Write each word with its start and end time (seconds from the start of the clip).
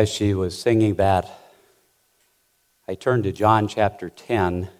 as 0.00 0.08
she 0.08 0.32
was 0.32 0.58
singing 0.58 0.94
that, 0.94 1.28
I 2.88 2.94
turned 2.94 3.24
to 3.24 3.32
John 3.32 3.68
chapter 3.68 4.08
10. 4.08 4.70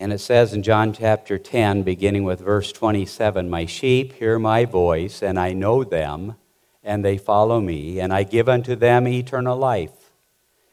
And 0.00 0.12
it 0.12 0.18
says 0.18 0.52
in 0.52 0.64
John 0.64 0.92
chapter 0.92 1.38
10, 1.38 1.84
beginning 1.84 2.24
with 2.24 2.40
verse 2.40 2.72
27 2.72 3.48
My 3.48 3.64
sheep 3.64 4.14
hear 4.14 4.40
my 4.40 4.64
voice, 4.64 5.22
and 5.22 5.38
I 5.38 5.52
know 5.52 5.84
them, 5.84 6.34
and 6.82 7.04
they 7.04 7.16
follow 7.16 7.60
me, 7.60 8.00
and 8.00 8.12
I 8.12 8.24
give 8.24 8.48
unto 8.48 8.74
them 8.74 9.06
eternal 9.06 9.56
life, 9.56 10.10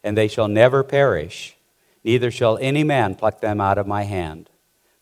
and 0.03 0.17
they 0.17 0.27
shall 0.27 0.47
never 0.47 0.83
perish, 0.83 1.55
neither 2.03 2.31
shall 2.31 2.57
any 2.57 2.83
man 2.83 3.13
pluck 3.13 3.41
them 3.41 3.61
out 3.61 3.77
of 3.77 3.85
my 3.85 4.05
hand. 4.05 4.49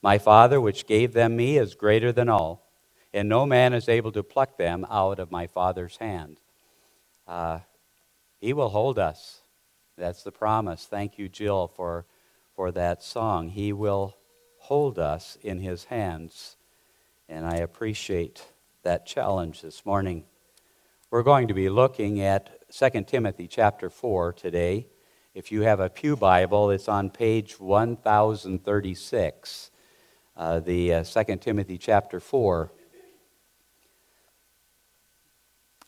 My 0.01 0.17
Father, 0.17 0.59
which 0.59 0.85
gave 0.85 1.13
them 1.13 1.37
me, 1.37 1.57
is 1.57 1.75
greater 1.75 2.11
than 2.11 2.27
all, 2.27 2.67
and 3.13 3.29
no 3.29 3.45
man 3.45 3.73
is 3.73 3.87
able 3.87 4.11
to 4.11 4.21
pluck 4.21 4.57
them 4.57 4.85
out 4.89 5.17
of 5.17 5.31
my 5.31 5.47
Father's 5.47 5.95
hand. 5.95 6.41
Uh, 7.27 7.59
he 8.39 8.53
will 8.53 8.69
hold 8.69 8.99
us. 8.99 9.41
That's 9.97 10.23
the 10.23 10.31
promise. 10.31 10.85
Thank 10.85 11.17
you, 11.17 11.29
Jill, 11.29 11.67
for, 11.67 12.05
for 12.55 12.71
that 12.71 13.01
song. 13.01 13.49
He 13.49 13.73
will 13.73 14.15
hold 14.57 14.99
us 14.99 15.37
in 15.41 15.59
his 15.59 15.85
hands. 15.85 16.57
And 17.27 17.45
I 17.45 17.57
appreciate 17.57 18.45
that 18.83 19.05
challenge 19.05 19.61
this 19.61 19.85
morning. 19.85 20.25
We're 21.09 21.23
going 21.23 21.47
to 21.47 21.53
be 21.53 21.69
looking 21.69 22.21
at 22.21 22.69
2 22.71 23.03
Timothy 23.03 23.47
chapter 23.47 23.89
4 23.89 24.33
today. 24.33 24.87
If 25.33 25.51
you 25.51 25.61
have 25.61 25.79
a 25.79 25.89
Pew 25.89 26.15
Bible, 26.15 26.71
it's 26.71 26.87
on 26.87 27.09
page 27.09 27.59
1036, 27.59 29.71
uh, 30.37 30.59
the 30.59 30.93
uh, 30.93 31.03
2 31.03 31.35
Timothy 31.37 31.77
chapter 31.77 32.19
4. 32.19 32.71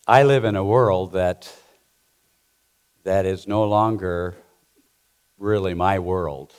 I 0.09 0.23
live 0.23 0.45
in 0.45 0.55
a 0.55 0.63
world 0.63 1.11
that, 1.11 1.53
that 3.03 3.25
is 3.25 3.45
no 3.45 3.65
longer 3.65 4.37
really 5.37 5.73
my 5.73 5.99
world. 5.99 6.53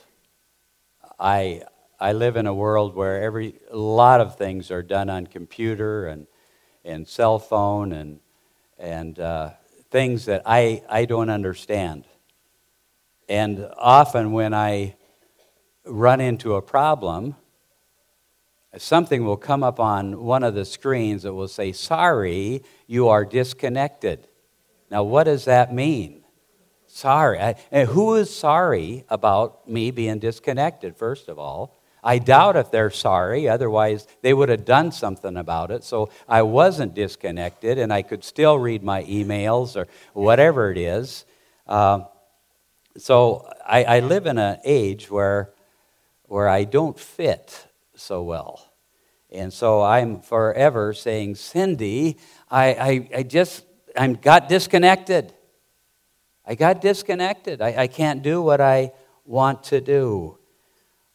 I, 1.18 1.62
I 1.98 2.12
live 2.12 2.36
in 2.36 2.46
a 2.46 2.52
world 2.52 2.94
where 2.94 3.22
every, 3.22 3.58
a 3.70 3.76
lot 3.78 4.20
of 4.20 4.36
things 4.36 4.70
are 4.70 4.82
done 4.82 5.08
on 5.08 5.26
computer 5.26 6.08
and, 6.08 6.26
and 6.84 7.08
cell 7.08 7.38
phone 7.38 7.92
and, 7.92 8.20
and 8.78 9.18
uh, 9.18 9.52
things 9.90 10.26
that 10.26 10.42
I, 10.44 10.82
I 10.86 11.06
don't 11.06 11.30
understand. 11.30 12.04
And 13.30 13.66
often 13.78 14.32
when 14.32 14.52
I 14.52 14.96
run 15.86 16.20
into 16.20 16.54
a 16.54 16.60
problem, 16.60 17.34
something 18.78 19.24
will 19.24 19.36
come 19.36 19.62
up 19.62 19.80
on 19.80 20.22
one 20.24 20.42
of 20.42 20.54
the 20.54 20.64
screens 20.64 21.22
that 21.22 21.34
will 21.34 21.48
say, 21.48 21.72
Sorry, 21.72 22.62
you 22.86 23.08
are 23.08 23.24
disconnected. 23.24 24.26
Now, 24.90 25.02
what 25.02 25.24
does 25.24 25.44
that 25.44 25.72
mean? 25.72 26.24
Sorry. 26.86 27.38
and 27.70 27.88
who 27.88 28.14
is 28.14 28.34
sorry 28.34 29.04
about 29.08 29.68
me 29.68 29.90
being 29.90 30.18
disconnected, 30.18 30.96
first 30.96 31.28
of 31.28 31.38
all? 31.38 31.78
I 32.02 32.18
doubt 32.18 32.56
if 32.56 32.70
they're 32.70 32.90
sorry, 32.90 33.48
otherwise, 33.48 34.06
they 34.22 34.32
would 34.32 34.48
have 34.48 34.64
done 34.64 34.92
something 34.92 35.36
about 35.36 35.70
it. 35.70 35.84
So 35.84 36.10
I 36.28 36.42
wasn't 36.42 36.94
disconnected, 36.94 37.78
and 37.78 37.92
I 37.92 38.02
could 38.02 38.24
still 38.24 38.58
read 38.58 38.82
my 38.82 39.04
emails 39.04 39.76
or 39.76 39.88
whatever 40.14 40.70
it 40.70 40.78
is. 40.78 41.24
Uh, 41.66 42.04
so 42.96 43.48
I, 43.66 43.84
I 43.84 44.00
live 44.00 44.26
in 44.26 44.38
an 44.38 44.58
age 44.64 45.10
where, 45.10 45.50
where 46.24 46.48
I 46.48 46.64
don't 46.64 46.98
fit 46.98 47.66
so 47.94 48.22
well. 48.22 48.67
And 49.30 49.52
so 49.52 49.82
I'm 49.82 50.20
forever 50.20 50.92
saying, 50.94 51.34
Cindy, 51.34 52.16
I, 52.50 52.66
I, 52.66 53.08
I 53.18 53.22
just, 53.22 53.64
I 53.96 54.08
got 54.08 54.48
disconnected. 54.48 55.34
I 56.46 56.54
got 56.54 56.80
disconnected. 56.80 57.60
I, 57.60 57.82
I 57.82 57.86
can't 57.88 58.22
do 58.22 58.40
what 58.40 58.60
I 58.60 58.92
want 59.26 59.64
to 59.64 59.80
do. 59.80 60.38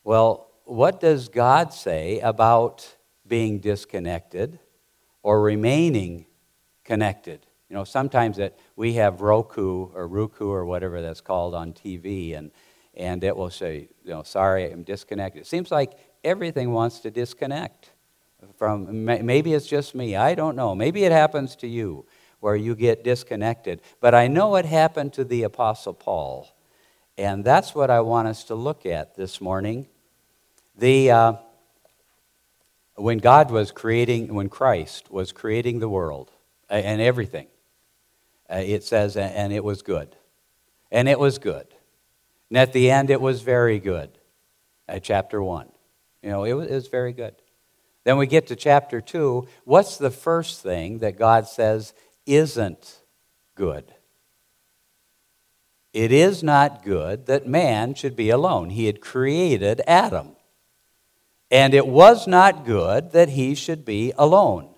Well, 0.04 0.52
what 0.66 1.00
does 1.00 1.28
God 1.28 1.74
say 1.74 2.20
about 2.20 2.98
being 3.28 3.60
disconnected 3.60 4.60
or 5.24 5.42
remaining 5.42 6.28
connected? 6.84 7.48
You 7.68 7.76
know, 7.78 7.84
sometimes 7.84 8.38
that 8.38 8.60
we 8.76 8.94
have 8.94 9.22
Roku 9.22 9.88
or 9.94 10.08
Roku 10.08 10.50
or 10.52 10.66
whatever 10.66 11.02
that's 11.02 11.22
called 11.22 11.56
on 11.56 11.74
TV, 11.74 12.38
and, 12.38 12.52
and 12.94 13.24
it 13.24 13.36
will 13.36 13.50
say, 13.50 13.88
you 14.04 14.12
know, 14.12 14.22
sorry, 14.22 14.72
I'm 14.72 14.84
disconnected. 14.84 15.42
It 15.42 15.48
seems 15.48 15.72
like 15.72 15.94
everything 16.24 16.72
wants 16.72 17.00
to 17.00 17.10
disconnect 17.10 17.93
from 18.58 19.06
maybe 19.06 19.54
it's 19.54 19.68
just 19.68 19.96
me 19.96 20.16
i 20.16 20.36
don't 20.36 20.56
know. 20.56 20.76
Maybe 20.76 21.04
it 21.04 21.12
happens 21.12 21.56
to 21.58 21.68
you 21.68 22.06
where 22.40 22.56
you 22.56 22.76
get 22.76 23.04
disconnected. 23.04 23.82
But 24.00 24.14
i 24.16 24.28
know 24.28 24.56
it 24.56 24.66
happened 24.66 25.14
to 25.14 25.24
the 25.24 25.44
apostle 25.44 25.94
paul. 25.94 26.50
And 27.18 27.44
that's 27.44 27.76
what 27.76 27.90
i 27.90 28.02
want 28.02 28.28
us 28.28 28.44
to 28.46 28.56
look 28.56 28.86
at 28.86 29.16
this 29.16 29.40
morning. 29.40 29.88
The 30.76 31.12
uh, 31.12 31.34
when 32.96 33.18
god 33.20 33.52
was 33.52 33.72
creating 33.72 34.34
when 34.34 34.50
christ 34.50 35.12
was 35.12 35.32
creating 35.32 35.80
the 35.80 35.90
world 35.90 36.32
and 36.70 37.02
everything 37.02 37.48
uh, 38.50 38.58
it 38.58 38.84
says 38.84 39.18
and 39.18 39.54
it 39.54 39.64
was 39.64 39.82
good. 39.82 40.16
And 40.92 41.10
it 41.10 41.18
was 41.18 41.40
good. 41.40 41.68
And 42.50 42.58
at 42.60 42.72
the 42.72 42.92
end 42.92 43.10
it 43.10 43.20
was 43.20 43.42
very 43.42 43.80
good. 43.80 44.10
At 44.88 45.04
chapter 45.04 45.42
1 45.42 45.70
you 46.24 46.30
know, 46.30 46.46
it 46.46 46.54
was, 46.54 46.68
it 46.68 46.74
was 46.74 46.88
very 46.88 47.14
good. 47.14 47.36
Then 48.04 48.18
we 48.18 48.28
get 48.28 48.48
to 48.48 48.56
chapter 48.56 49.00
2. 49.00 49.48
What's 49.64 49.98
the 49.98 50.12
first 50.12 50.62
thing 50.62 51.00
that 51.00 51.18
God 51.18 51.48
says 51.48 51.94
isn't 52.26 53.02
good? 53.56 53.94
It 55.94 56.12
is 56.12 56.44
not 56.44 56.84
good 56.84 57.28
that 57.28 57.48
man 57.48 57.94
should 57.94 58.16
be 58.16 58.30
alone. 58.30 58.72
He 58.72 58.88
had 58.88 59.00
created 59.00 59.82
Adam. 59.88 60.36
And 61.52 61.76
it 61.76 61.88
was 61.88 62.28
not 62.28 62.66
good 62.66 63.12
that 63.12 63.30
he 63.30 63.54
should 63.54 63.86
be 63.86 64.12
alone. 64.18 64.70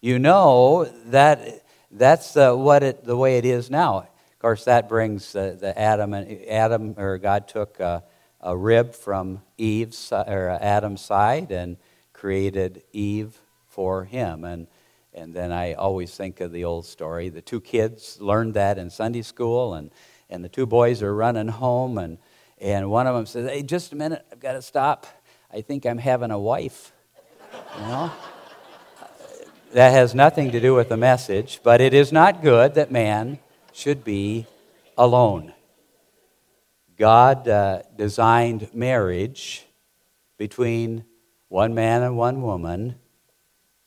You 0.00 0.20
know 0.20 0.84
that 1.06 1.64
that's 1.90 2.36
uh, 2.36 2.54
what 2.54 2.84
it, 2.84 3.04
the 3.04 3.16
way 3.16 3.38
it 3.38 3.44
is 3.44 3.68
now. 3.68 3.98
Of 3.98 4.38
course, 4.38 4.64
that 4.64 4.88
brings 4.88 5.34
uh, 5.34 5.56
the 5.58 5.76
Adam 5.76 6.14
and 6.14 6.46
Adam, 6.46 6.94
or 6.96 7.18
God 7.18 7.48
took 7.48 7.80
uh, 7.80 8.02
a 8.40 8.56
rib 8.56 8.94
from 8.94 9.42
Eve's 9.56 10.12
or 10.12 10.56
Adam's 10.60 11.00
side 11.00 11.50
and 11.50 11.76
created 12.18 12.82
Eve 12.92 13.40
for 13.68 14.04
him. 14.04 14.44
And 14.44 14.66
and 15.14 15.34
then 15.34 15.52
I 15.52 15.72
always 15.72 16.14
think 16.14 16.40
of 16.40 16.52
the 16.52 16.64
old 16.64 16.86
story. 16.86 17.28
The 17.28 17.40
two 17.40 17.60
kids 17.60 18.18
learned 18.20 18.54
that 18.54 18.78
in 18.78 18.88
Sunday 18.88 19.22
school, 19.22 19.74
and, 19.74 19.90
and 20.30 20.44
the 20.44 20.48
two 20.48 20.66
boys 20.66 21.02
are 21.02 21.14
running 21.14 21.48
home, 21.48 21.98
and, 21.98 22.18
and 22.58 22.88
one 22.90 23.06
of 23.06 23.16
them 23.16 23.26
says, 23.26 23.50
Hey, 23.50 23.62
just 23.62 23.92
a 23.92 23.96
minute, 23.96 24.24
I've 24.30 24.38
got 24.38 24.52
to 24.52 24.62
stop. 24.62 25.06
I 25.52 25.62
think 25.62 25.86
I'm 25.86 25.98
having 25.98 26.30
a 26.30 26.38
wife. 26.38 26.92
You 27.76 27.82
know? 27.82 28.12
that 29.72 29.90
has 29.90 30.14
nothing 30.14 30.52
to 30.52 30.60
do 30.60 30.74
with 30.74 30.88
the 30.88 30.96
message, 30.96 31.60
but 31.62 31.80
it 31.80 31.92
is 31.92 32.12
not 32.12 32.42
good 32.42 32.74
that 32.74 32.90
man 32.90 33.38
should 33.72 34.04
be 34.04 34.46
alone. 34.96 35.52
God 36.96 37.48
uh, 37.48 37.82
designed 37.96 38.70
marriage 38.74 39.66
between 40.36 41.04
one 41.48 41.74
man 41.74 42.02
and 42.02 42.16
one 42.16 42.42
woman, 42.42 42.96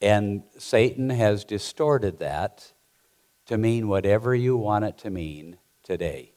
and 0.01 0.43
Satan 0.57 1.09
has 1.09 1.45
distorted 1.45 2.19
that 2.19 2.73
to 3.45 3.57
mean 3.57 3.87
whatever 3.87 4.33
you 4.33 4.57
want 4.57 4.85
it 4.85 4.97
to 4.99 5.09
mean 5.09 5.57
today. 5.83 6.33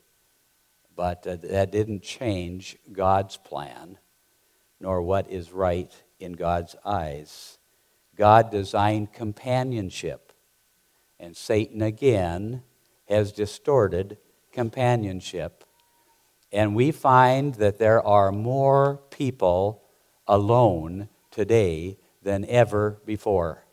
But 0.95 1.27
uh, 1.27 1.37
that 1.43 1.73
didn't 1.73 2.03
change 2.03 2.77
God's 2.93 3.37
plan, 3.37 3.99
nor 4.81 5.03
what 5.03 5.31
is 5.31 5.53
right 5.53 5.93
in 6.19 6.33
God's 6.33 6.77
eyes. 6.85 7.59
God 8.17 8.51
designed 8.51 9.13
companionship, 9.13 10.33
and 11.19 11.37
Satan 11.37 11.83
again 11.83 12.63
has 13.09 13.33
distorted 13.33 14.19
companionship 14.53 15.65
and 16.55 16.77
we 16.77 16.93
find 16.93 17.57
that 17.57 17.79
there 17.79 18.01
are 18.07 18.31
more 18.31 19.03
people 19.11 19.83
alone 20.29 21.09
today 21.35 21.99
than 22.23 22.47
ever 22.47 23.03
before. 23.05 23.65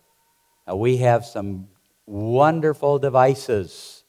Now, 0.67 0.75
we 0.75 0.97
have 0.97 1.25
some 1.25 1.69
wonderful 2.05 2.99
devices 2.99 4.03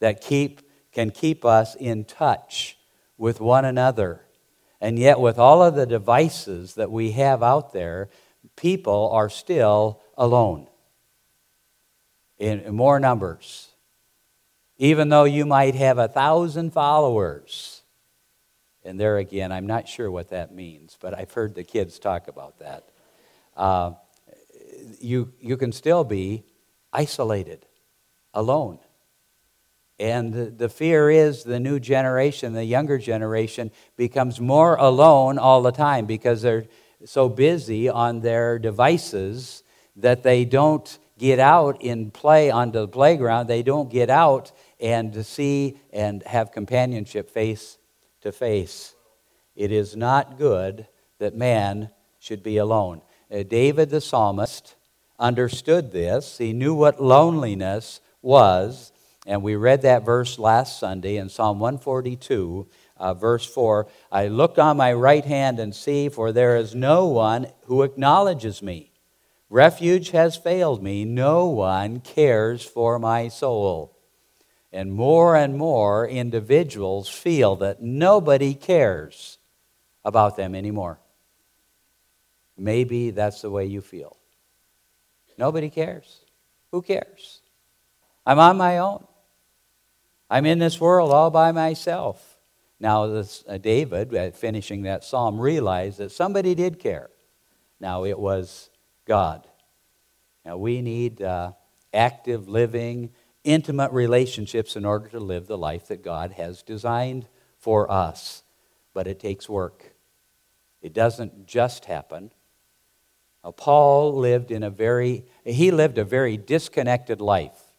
that 0.00 0.20
keep, 0.20 0.60
can 0.92 1.10
keep 1.10 1.44
us 1.44 1.74
in 1.74 2.04
touch 2.04 2.78
with 3.16 3.40
one 3.40 3.64
another. 3.64 4.20
And 4.80 4.98
yet, 4.98 5.18
with 5.18 5.38
all 5.38 5.62
of 5.62 5.74
the 5.74 5.86
devices 5.86 6.74
that 6.74 6.90
we 6.90 7.12
have 7.12 7.42
out 7.42 7.72
there, 7.72 8.10
people 8.56 9.10
are 9.10 9.30
still 9.30 10.02
alone 10.16 10.68
in 12.38 12.74
more 12.74 13.00
numbers. 13.00 13.70
Even 14.76 15.08
though 15.08 15.24
you 15.24 15.46
might 15.46 15.74
have 15.74 15.98
a 15.98 16.08
thousand 16.08 16.72
followers, 16.72 17.82
and 18.84 19.00
there 19.00 19.18
again, 19.18 19.50
I'm 19.50 19.66
not 19.66 19.88
sure 19.88 20.10
what 20.10 20.28
that 20.30 20.54
means, 20.54 20.96
but 21.00 21.18
I've 21.18 21.32
heard 21.32 21.54
the 21.54 21.64
kids 21.64 21.98
talk 21.98 22.28
about 22.28 22.58
that. 22.58 22.88
Uh, 23.56 23.92
you, 25.00 25.32
you 25.40 25.56
can 25.56 25.72
still 25.72 26.04
be 26.04 26.44
isolated, 26.92 27.66
alone. 28.34 28.78
And 29.98 30.58
the 30.58 30.68
fear 30.68 31.08
is 31.08 31.44
the 31.44 31.60
new 31.60 31.78
generation, 31.78 32.52
the 32.52 32.64
younger 32.64 32.98
generation, 32.98 33.70
becomes 33.96 34.40
more 34.40 34.74
alone 34.74 35.38
all 35.38 35.62
the 35.62 35.72
time 35.72 36.06
because 36.06 36.42
they're 36.42 36.66
so 37.04 37.28
busy 37.28 37.88
on 37.88 38.20
their 38.20 38.58
devices 38.58 39.62
that 39.96 40.24
they 40.24 40.44
don't 40.44 40.98
get 41.16 41.38
out 41.38 41.80
and 41.82 42.12
play 42.12 42.50
onto 42.50 42.80
the 42.80 42.88
playground. 42.88 43.46
They 43.46 43.62
don't 43.62 43.88
get 43.88 44.10
out 44.10 44.50
and 44.80 45.24
see 45.24 45.78
and 45.92 46.22
have 46.24 46.50
companionship 46.50 47.30
face 47.30 47.78
to 48.24 48.32
face. 48.32 48.94
It 49.54 49.70
is 49.70 49.96
not 49.96 50.38
good 50.38 50.88
that 51.18 51.36
man 51.36 51.90
should 52.18 52.42
be 52.42 52.56
alone. 52.56 53.02
Uh, 53.30 53.42
David 53.42 53.90
the 53.90 54.00
psalmist 54.00 54.74
understood 55.18 55.92
this. 55.92 56.38
He 56.38 56.52
knew 56.52 56.74
what 56.74 57.02
loneliness 57.02 58.00
was. 58.22 58.92
And 59.26 59.42
we 59.42 59.56
read 59.56 59.82
that 59.82 60.04
verse 60.04 60.38
last 60.38 60.78
Sunday 60.78 61.16
in 61.16 61.28
Psalm 61.28 61.58
142, 61.58 62.66
uh, 62.96 63.14
verse 63.14 63.46
4. 63.46 63.86
I 64.10 64.28
look 64.28 64.58
on 64.58 64.76
my 64.76 64.92
right 64.92 65.24
hand 65.24 65.60
and 65.60 65.74
see, 65.74 66.08
for 66.08 66.32
there 66.32 66.56
is 66.56 66.74
no 66.74 67.06
one 67.06 67.46
who 67.66 67.82
acknowledges 67.82 68.62
me. 68.62 68.90
Refuge 69.50 70.10
has 70.10 70.36
failed 70.36 70.82
me. 70.82 71.04
No 71.04 71.46
one 71.46 72.00
cares 72.00 72.64
for 72.64 72.98
my 72.98 73.28
soul. 73.28 73.93
And 74.74 74.92
more 74.92 75.36
and 75.36 75.56
more 75.56 76.08
individuals 76.08 77.08
feel 77.08 77.54
that 77.56 77.80
nobody 77.80 78.54
cares 78.54 79.38
about 80.04 80.36
them 80.36 80.56
anymore. 80.56 80.98
Maybe 82.58 83.10
that's 83.10 83.40
the 83.42 83.50
way 83.50 83.66
you 83.66 83.80
feel. 83.80 84.16
Nobody 85.38 85.70
cares. 85.70 86.22
Who 86.72 86.82
cares? 86.82 87.40
I'm 88.26 88.40
on 88.40 88.56
my 88.56 88.78
own. 88.78 89.06
I'm 90.28 90.44
in 90.44 90.58
this 90.58 90.80
world 90.80 91.12
all 91.12 91.30
by 91.30 91.52
myself. 91.52 92.40
Now, 92.80 93.06
this, 93.06 93.44
uh, 93.48 93.58
David, 93.58 94.12
uh, 94.12 94.32
finishing 94.32 94.82
that 94.82 95.04
psalm, 95.04 95.38
realized 95.38 95.98
that 95.98 96.10
somebody 96.10 96.56
did 96.56 96.80
care. 96.80 97.10
Now, 97.78 98.04
it 98.04 98.18
was 98.18 98.70
God. 99.06 99.46
Now, 100.44 100.56
we 100.56 100.82
need 100.82 101.22
uh, 101.22 101.52
active, 101.92 102.48
living, 102.48 103.10
intimate 103.44 103.92
relationships 103.92 104.74
in 104.74 104.84
order 104.84 105.08
to 105.08 105.20
live 105.20 105.46
the 105.46 105.58
life 105.58 105.86
that 105.88 106.02
God 106.02 106.32
has 106.32 106.62
designed 106.62 107.28
for 107.58 107.90
us. 107.90 108.42
But 108.92 109.06
it 109.06 109.20
takes 109.20 109.48
work. 109.48 109.94
It 110.82 110.92
doesn't 110.92 111.46
just 111.46 111.84
happen. 111.84 112.30
Paul 113.56 114.14
lived 114.14 114.50
in 114.50 114.62
a 114.62 114.70
very, 114.70 115.26
he 115.44 115.70
lived 115.70 115.98
a 115.98 116.04
very 116.04 116.36
disconnected 116.36 117.20
life, 117.20 117.74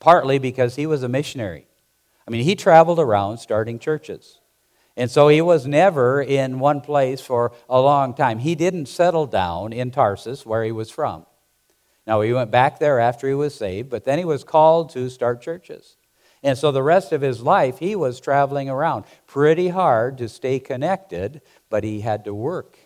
partly 0.00 0.38
because 0.38 0.76
he 0.76 0.86
was 0.86 1.02
a 1.02 1.08
missionary. 1.08 1.66
I 2.26 2.30
mean, 2.30 2.44
he 2.44 2.56
traveled 2.56 2.98
around 2.98 3.38
starting 3.38 3.78
churches. 3.78 4.40
And 4.96 5.10
so 5.10 5.28
he 5.28 5.40
was 5.40 5.66
never 5.66 6.22
in 6.22 6.58
one 6.58 6.80
place 6.80 7.20
for 7.20 7.52
a 7.68 7.80
long 7.80 8.14
time. 8.14 8.38
He 8.38 8.54
didn't 8.54 8.86
settle 8.86 9.26
down 9.26 9.72
in 9.72 9.90
Tarsus, 9.90 10.46
where 10.46 10.64
he 10.64 10.72
was 10.72 10.90
from. 10.90 11.26
Now, 12.06 12.20
he 12.20 12.32
went 12.32 12.50
back 12.50 12.78
there 12.78 13.00
after 13.00 13.26
he 13.26 13.34
was 13.34 13.54
saved, 13.54 13.88
but 13.88 14.04
then 14.04 14.18
he 14.18 14.24
was 14.24 14.44
called 14.44 14.90
to 14.90 15.08
start 15.08 15.40
churches. 15.40 15.96
And 16.42 16.58
so 16.58 16.70
the 16.70 16.82
rest 16.82 17.12
of 17.12 17.22
his 17.22 17.40
life, 17.40 17.78
he 17.78 17.96
was 17.96 18.20
traveling 18.20 18.68
around 18.68 19.04
pretty 19.26 19.68
hard 19.68 20.18
to 20.18 20.28
stay 20.28 20.60
connected, 20.60 21.40
but 21.70 21.84
he 21.84 22.02
had 22.02 22.24
to 22.26 22.34
work 22.34 22.76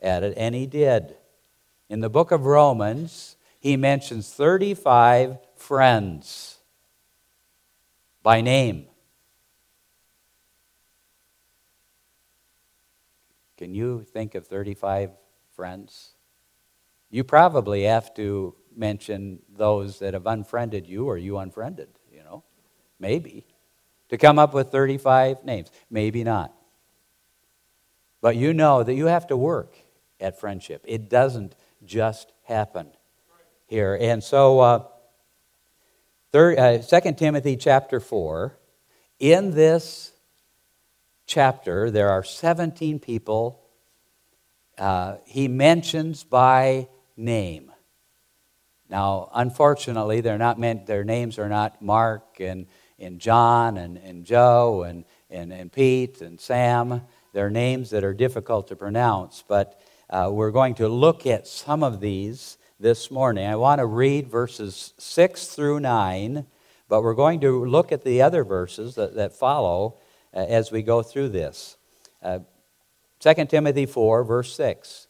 at 0.00 0.24
it, 0.24 0.34
and 0.36 0.54
he 0.54 0.66
did. 0.66 1.16
In 1.88 2.00
the 2.00 2.10
book 2.10 2.32
of 2.32 2.46
Romans, 2.46 3.36
he 3.60 3.76
mentions 3.76 4.32
35 4.32 5.38
friends 5.54 6.58
by 8.24 8.40
name. 8.40 8.86
Can 13.56 13.72
you 13.72 14.02
think 14.02 14.34
of 14.34 14.48
35 14.48 15.12
friends? 15.54 16.15
You 17.16 17.24
probably 17.24 17.84
have 17.84 18.12
to 18.16 18.54
mention 18.76 19.38
those 19.48 20.00
that 20.00 20.12
have 20.12 20.26
unfriended 20.26 20.86
you 20.86 21.06
or 21.06 21.16
you 21.16 21.38
unfriended, 21.38 21.88
you 22.12 22.22
know. 22.22 22.44
Maybe. 23.00 23.46
To 24.10 24.18
come 24.18 24.38
up 24.38 24.52
with 24.52 24.70
35 24.70 25.42
names. 25.42 25.70
Maybe 25.88 26.24
not. 26.24 26.52
But 28.20 28.36
you 28.36 28.52
know 28.52 28.82
that 28.82 28.92
you 28.92 29.06
have 29.06 29.28
to 29.28 29.36
work 29.38 29.78
at 30.20 30.38
friendship. 30.38 30.84
It 30.86 31.08
doesn't 31.08 31.54
just 31.86 32.34
happen 32.42 32.88
here. 33.66 33.96
And 33.98 34.22
so, 34.22 34.60
uh, 34.60 34.84
uh, 36.34 36.78
2 36.82 37.12
Timothy 37.12 37.56
chapter 37.56 37.98
4, 37.98 38.58
in 39.20 39.52
this 39.52 40.12
chapter, 41.24 41.90
there 41.90 42.10
are 42.10 42.22
17 42.22 42.98
people 42.98 43.62
uh, 44.76 45.16
he 45.24 45.48
mentions 45.48 46.22
by 46.22 46.88
name. 47.16 47.72
Now, 48.88 49.30
unfortunately, 49.34 50.20
they're 50.20 50.38
not 50.38 50.58
meant, 50.58 50.86
their 50.86 51.04
names 51.04 51.38
are 51.38 51.48
not 51.48 51.82
Mark 51.82 52.38
and, 52.40 52.66
and 52.98 53.18
John 53.18 53.76
and, 53.76 53.96
and 53.98 54.24
Joe 54.24 54.84
and, 54.84 55.04
and, 55.28 55.52
and 55.52 55.72
Pete 55.72 56.20
and 56.20 56.40
Sam. 56.40 57.02
They're 57.32 57.50
names 57.50 57.90
that 57.90 58.04
are 58.04 58.14
difficult 58.14 58.68
to 58.68 58.76
pronounce, 58.76 59.42
but 59.46 59.80
uh, 60.08 60.30
we're 60.32 60.52
going 60.52 60.74
to 60.76 60.88
look 60.88 61.26
at 61.26 61.48
some 61.48 61.82
of 61.82 62.00
these 62.00 62.58
this 62.78 63.10
morning. 63.10 63.46
I 63.46 63.56
want 63.56 63.80
to 63.80 63.86
read 63.86 64.28
verses 64.28 64.94
6 64.98 65.46
through 65.48 65.80
9, 65.80 66.46
but 66.88 67.02
we're 67.02 67.14
going 67.14 67.40
to 67.40 67.64
look 67.64 67.90
at 67.90 68.04
the 68.04 68.22
other 68.22 68.44
verses 68.44 68.94
that, 68.94 69.14
that 69.16 69.32
follow 69.32 69.98
uh, 70.32 70.46
as 70.48 70.70
we 70.70 70.82
go 70.82 71.02
through 71.02 71.30
this. 71.30 71.76
Uh, 72.22 72.40
2 73.18 73.46
Timothy 73.46 73.86
4, 73.86 74.22
verse 74.22 74.54
6 74.54 75.05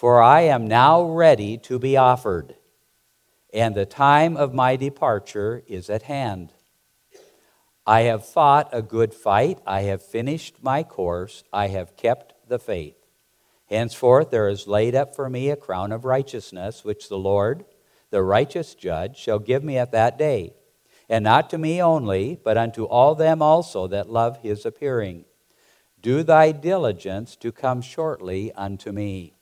For 0.00 0.22
I 0.22 0.40
am 0.44 0.66
now 0.66 1.02
ready 1.02 1.58
to 1.58 1.78
be 1.78 1.94
offered, 1.94 2.54
and 3.52 3.74
the 3.74 3.84
time 3.84 4.34
of 4.34 4.54
my 4.54 4.74
departure 4.74 5.62
is 5.66 5.90
at 5.90 6.04
hand. 6.04 6.54
I 7.86 8.04
have 8.04 8.24
fought 8.24 8.70
a 8.72 8.80
good 8.80 9.12
fight, 9.12 9.58
I 9.66 9.82
have 9.82 10.00
finished 10.00 10.62
my 10.62 10.84
course, 10.84 11.44
I 11.52 11.66
have 11.66 11.98
kept 11.98 12.32
the 12.48 12.58
faith. 12.58 12.96
Henceforth 13.66 14.30
there 14.30 14.48
is 14.48 14.66
laid 14.66 14.94
up 14.94 15.14
for 15.14 15.28
me 15.28 15.50
a 15.50 15.54
crown 15.54 15.92
of 15.92 16.06
righteousness, 16.06 16.82
which 16.82 17.10
the 17.10 17.18
Lord, 17.18 17.66
the 18.08 18.22
righteous 18.22 18.74
judge, 18.74 19.18
shall 19.18 19.38
give 19.38 19.62
me 19.62 19.76
at 19.76 19.92
that 19.92 20.16
day. 20.16 20.54
And 21.10 21.24
not 21.24 21.50
to 21.50 21.58
me 21.58 21.82
only, 21.82 22.40
but 22.42 22.56
unto 22.56 22.84
all 22.84 23.14
them 23.14 23.42
also 23.42 23.86
that 23.88 24.08
love 24.08 24.38
his 24.38 24.64
appearing. 24.64 25.26
Do 26.00 26.22
thy 26.22 26.52
diligence 26.52 27.36
to 27.36 27.52
come 27.52 27.82
shortly 27.82 28.50
unto 28.54 28.92
me. 28.92 29.34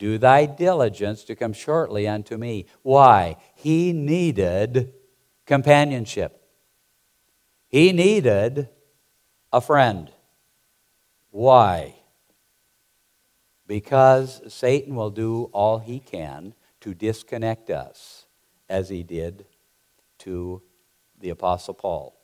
Do 0.00 0.18
thy 0.18 0.46
diligence 0.46 1.22
to 1.24 1.36
come 1.36 1.52
shortly 1.52 2.08
unto 2.08 2.36
me. 2.36 2.66
Why? 2.82 3.36
He 3.54 3.92
needed 3.92 4.92
companionship. 5.46 6.42
He 7.68 7.92
needed 7.92 8.68
a 9.52 9.60
friend. 9.60 10.10
Why? 11.30 11.94
because 13.70 14.42
Satan 14.52 14.96
will 14.96 15.10
do 15.10 15.44
all 15.52 15.78
he 15.78 16.00
can 16.00 16.54
to 16.80 16.92
disconnect 16.92 17.70
us, 17.70 18.26
as 18.68 18.88
he 18.88 19.04
did 19.04 19.46
to 20.18 20.60
the 21.20 21.30
Apostle 21.30 21.74
Paul. 21.74 22.20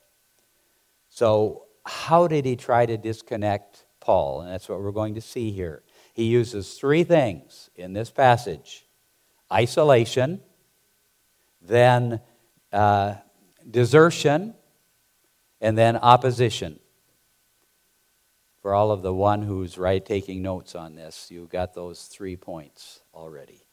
So, 1.09 1.66
how 1.85 2.26
did 2.26 2.47
he 2.47 2.56
try 2.56 2.85
to 2.85 2.97
disconnect 2.97 3.85
Paul? 4.00 4.40
And 4.40 4.50
that's 4.50 4.68
what 4.68 4.80
we're 4.80 4.90
going 4.90 5.14
to 5.14 5.21
see 5.21 5.52
here. 5.52 5.85
He 6.17 6.25
uses 6.25 6.73
three 6.73 7.05
things 7.05 7.69
in 7.77 7.93
this 7.93 8.11
passage 8.11 8.87
isolation, 9.53 10.41
then 11.61 12.21
uh, 12.73 13.17
desertion, 13.71 14.55
and 15.61 15.77
then 15.77 15.97
opposition 15.97 16.81
for 18.67 18.75
all 18.75 18.91
of 18.91 19.03
the 19.03 19.15
one 19.15 19.43
who's 19.43 19.79
right 19.79 20.05
taking 20.05 20.43
notes 20.43 20.75
on 20.75 20.97
this, 20.97 21.31
you've 21.31 21.51
got 21.51 21.75
those 21.75 22.07
three 22.07 22.35
points 22.35 23.01
already. 23.15 23.65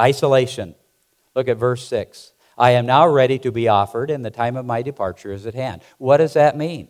Isolation. 0.00 0.74
Look 1.34 1.48
at 1.48 1.58
verse 1.58 1.86
6. 1.86 2.32
I 2.56 2.70
am 2.70 2.86
now 2.86 3.06
ready 3.08 3.38
to 3.40 3.52
be 3.52 3.68
offered, 3.68 4.08
and 4.10 4.24
the 4.24 4.30
time 4.30 4.56
of 4.56 4.64
my 4.64 4.82
departure 4.82 5.32
is 5.32 5.46
at 5.46 5.54
hand. 5.54 5.82
What 5.98 6.16
does 6.16 6.32
that 6.32 6.56
mean? 6.56 6.88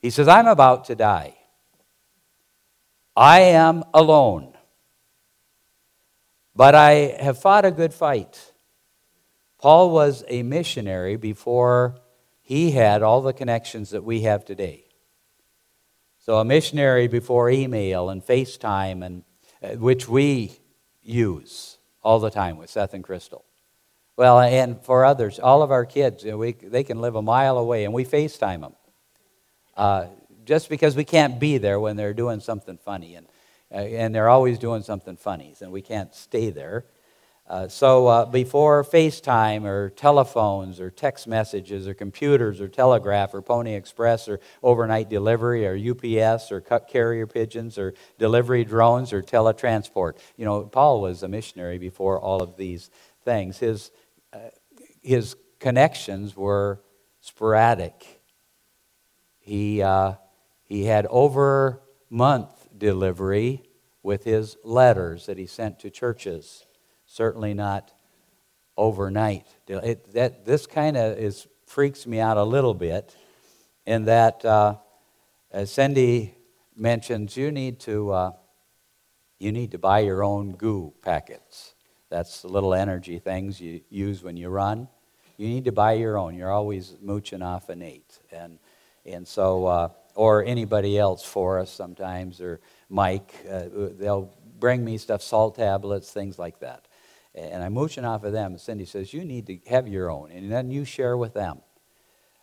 He 0.00 0.10
says, 0.10 0.26
I'm 0.26 0.48
about 0.48 0.86
to 0.86 0.96
die. 0.96 1.36
I 3.20 3.40
am 3.40 3.84
alone. 3.92 4.54
But 6.56 6.74
I 6.74 7.18
have 7.20 7.38
fought 7.38 7.66
a 7.66 7.70
good 7.70 7.92
fight. 7.92 8.54
Paul 9.58 9.90
was 9.90 10.24
a 10.26 10.42
missionary 10.42 11.16
before 11.16 11.98
he 12.40 12.70
had 12.70 13.02
all 13.02 13.20
the 13.20 13.34
connections 13.34 13.90
that 13.90 14.04
we 14.04 14.22
have 14.22 14.46
today. 14.46 14.86
So, 16.18 16.38
a 16.38 16.46
missionary 16.46 17.08
before 17.08 17.50
email 17.50 18.08
and 18.08 18.24
FaceTime, 18.24 19.04
and, 19.04 19.24
uh, 19.62 19.76
which 19.76 20.08
we 20.08 20.52
use 21.02 21.76
all 22.02 22.20
the 22.20 22.30
time 22.30 22.56
with 22.56 22.70
Seth 22.70 22.94
and 22.94 23.04
Crystal. 23.04 23.44
Well, 24.16 24.40
and 24.40 24.82
for 24.82 25.04
others, 25.04 25.38
all 25.38 25.62
of 25.62 25.70
our 25.70 25.84
kids, 25.84 26.24
you 26.24 26.30
know, 26.30 26.38
we, 26.38 26.52
they 26.52 26.84
can 26.84 27.02
live 27.02 27.16
a 27.16 27.22
mile 27.22 27.58
away, 27.58 27.84
and 27.84 27.92
we 27.92 28.06
FaceTime 28.06 28.62
them. 28.62 28.74
Uh, 29.76 30.06
just 30.44 30.68
because 30.68 30.96
we 30.96 31.04
can't 31.04 31.38
be 31.38 31.58
there 31.58 31.78
when 31.80 31.96
they're 31.96 32.14
doing 32.14 32.40
something 32.40 32.78
funny. 32.78 33.14
And, 33.14 33.26
uh, 33.72 33.78
and 33.78 34.14
they're 34.14 34.28
always 34.28 34.58
doing 34.58 34.82
something 34.82 35.16
funny, 35.16 35.54
and 35.60 35.70
we 35.70 35.82
can't 35.82 36.14
stay 36.14 36.50
there. 36.50 36.84
Uh, 37.50 37.66
so 37.66 38.06
uh, 38.06 38.24
before 38.26 38.84
FaceTime 38.84 39.64
or 39.64 39.90
telephones 39.90 40.78
or 40.78 40.88
text 40.88 41.26
messages 41.26 41.88
or 41.88 41.94
computers 41.94 42.60
or 42.60 42.68
telegraph 42.68 43.34
or 43.34 43.42
Pony 43.42 43.74
Express 43.74 44.28
or 44.28 44.38
overnight 44.62 45.08
delivery 45.08 45.66
or 45.66 45.74
UPS 45.76 46.52
or 46.52 46.60
carrier 46.60 47.26
pigeons 47.26 47.76
or 47.76 47.94
delivery 48.20 48.62
drones 48.62 49.12
or 49.12 49.20
teletransport, 49.20 50.18
you 50.36 50.44
know, 50.44 50.62
Paul 50.62 51.00
was 51.00 51.24
a 51.24 51.28
missionary 51.28 51.78
before 51.78 52.20
all 52.20 52.40
of 52.40 52.56
these 52.56 52.88
things. 53.24 53.58
His, 53.58 53.90
uh, 54.32 54.50
his 55.02 55.34
connections 55.58 56.36
were 56.36 56.80
sporadic. 57.20 58.20
He, 59.40 59.82
uh, 59.82 60.12
he 60.70 60.84
had 60.84 61.06
over 61.10 61.82
month 62.08 62.68
delivery 62.78 63.64
with 64.04 64.22
his 64.22 64.56
letters 64.62 65.26
that 65.26 65.36
he 65.36 65.46
sent 65.46 65.80
to 65.80 65.90
churches 65.90 66.64
certainly 67.06 67.52
not 67.52 67.92
overnight. 68.76 69.46
It, 69.66 70.12
that, 70.14 70.46
this 70.46 70.66
kind 70.68 70.96
of 70.96 71.18
is 71.18 71.48
freaks 71.66 72.06
me 72.06 72.20
out 72.20 72.36
a 72.36 72.44
little 72.44 72.72
bit 72.72 73.16
in 73.84 74.04
that, 74.04 74.44
uh, 74.44 74.76
Cindy 75.64 76.36
mentions, 76.76 77.36
you 77.36 77.50
need 77.50 77.80
to 77.80 78.12
uh, 78.12 78.32
you 79.40 79.50
need 79.50 79.72
to 79.72 79.78
buy 79.78 80.00
your 80.00 80.22
own 80.22 80.52
goo 80.52 80.92
packets. 81.02 81.74
That's 82.10 82.42
the 82.42 82.48
little 82.48 82.74
energy 82.74 83.18
things 83.18 83.60
you 83.60 83.80
use 83.90 84.22
when 84.22 84.36
you 84.36 84.50
run. 84.50 84.86
You 85.36 85.48
need 85.48 85.64
to 85.64 85.72
buy 85.72 85.94
your 85.94 86.16
own. 86.18 86.36
You're 86.36 86.52
always 86.52 86.94
mooching 87.00 87.42
off 87.42 87.70
a 87.70 87.74
Nate, 87.74 88.20
and 88.30 88.58
and 89.04 89.26
so 89.26 89.66
uh, 89.66 89.88
or 90.20 90.44
anybody 90.44 90.98
else 90.98 91.24
for 91.24 91.58
us 91.58 91.70
sometimes, 91.70 92.40
or 92.40 92.60
Mike. 92.88 93.34
Uh, 93.50 93.64
they'll 93.98 94.30
bring 94.58 94.84
me 94.84 94.98
stuff, 94.98 95.22
salt 95.22 95.56
tablets, 95.56 96.10
things 96.12 96.38
like 96.38 96.60
that 96.60 96.86
and 97.34 97.62
I'm 97.62 97.74
mooching 97.74 98.04
off 98.04 98.24
of 98.24 98.32
them. 98.32 98.58
Cindy 98.58 98.84
says, 98.84 99.14
You 99.14 99.24
need 99.24 99.46
to 99.46 99.58
have 99.68 99.86
your 99.86 100.10
own, 100.10 100.30
and 100.32 100.50
then 100.50 100.70
you 100.70 100.84
share 100.84 101.16
with 101.16 101.34
them. 101.34 101.60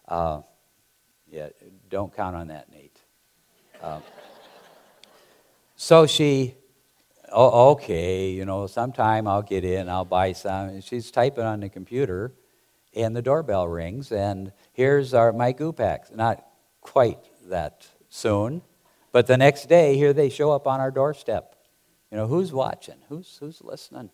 Uh, 0.08 0.42
yeah, 1.30 1.50
don't 1.90 2.16
count 2.16 2.36
on 2.36 2.48
that, 2.48 2.72
Nate. 2.72 3.02
Uh, 3.82 4.00
so 5.76 6.08
she, 6.08 6.56
oh, 7.32 7.72
okay, 7.72 8.32
you 8.32 8.46
know, 8.46 8.66
sometime 8.68 9.28
I'll 9.28 9.42
get 9.42 9.66
in, 9.66 9.90
I'll 9.90 10.06
buy 10.06 10.32
some. 10.32 10.70
And 10.70 10.84
she's 10.84 11.12
typing 11.12 11.44
on 11.44 11.60
the 11.60 11.70
computer, 11.70 12.34
and 12.96 13.16
the 13.16 13.22
doorbell 13.22 13.68
rings, 13.68 14.12
and 14.12 14.54
here's 14.72 15.14
our, 15.14 15.34
my 15.34 15.52
goo 15.52 15.74
packs. 15.74 16.12
Not 16.12 16.46
quite 16.82 17.20
that 17.50 17.88
soon, 18.10 18.62
but 19.12 19.28
the 19.28 19.38
next 19.38 19.68
day, 19.68 19.96
here 19.98 20.14
they 20.14 20.30
show 20.30 20.52
up 20.52 20.68
on 20.68 20.80
our 20.80 20.92
doorstep. 20.92 21.56
You 22.12 22.18
know, 22.18 22.28
who's 22.28 22.54
watching? 22.54 22.98
Who's, 23.10 23.38
who's 23.40 23.62
listening? 23.62 24.10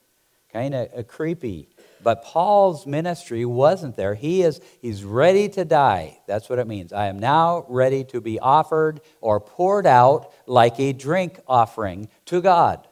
kind 0.54 0.76
of 0.76 1.08
creepy. 1.08 1.68
But 2.02 2.24
Paul's 2.24 2.86
ministry 2.86 3.44
wasn't 3.44 3.96
there. 3.96 4.14
He 4.14 4.44
is 4.44 4.62
he's 4.82 5.04
ready 5.04 5.50
to 5.50 5.66
die. 5.66 6.20
That's 6.28 6.48
what 6.48 6.60
it 6.60 6.68
means. 6.68 6.94
I 6.94 7.08
am 7.08 7.18
now 7.18 7.66
ready 7.68 8.04
to 8.06 8.22
be 8.22 8.40
offered 8.40 9.02
or 9.20 9.40
poured 9.40 9.88
out 9.88 10.32
like 10.46 10.80
a 10.80 10.94
drink 10.94 11.40
offering 11.48 12.08
to 12.26 12.42
God. 12.42 12.88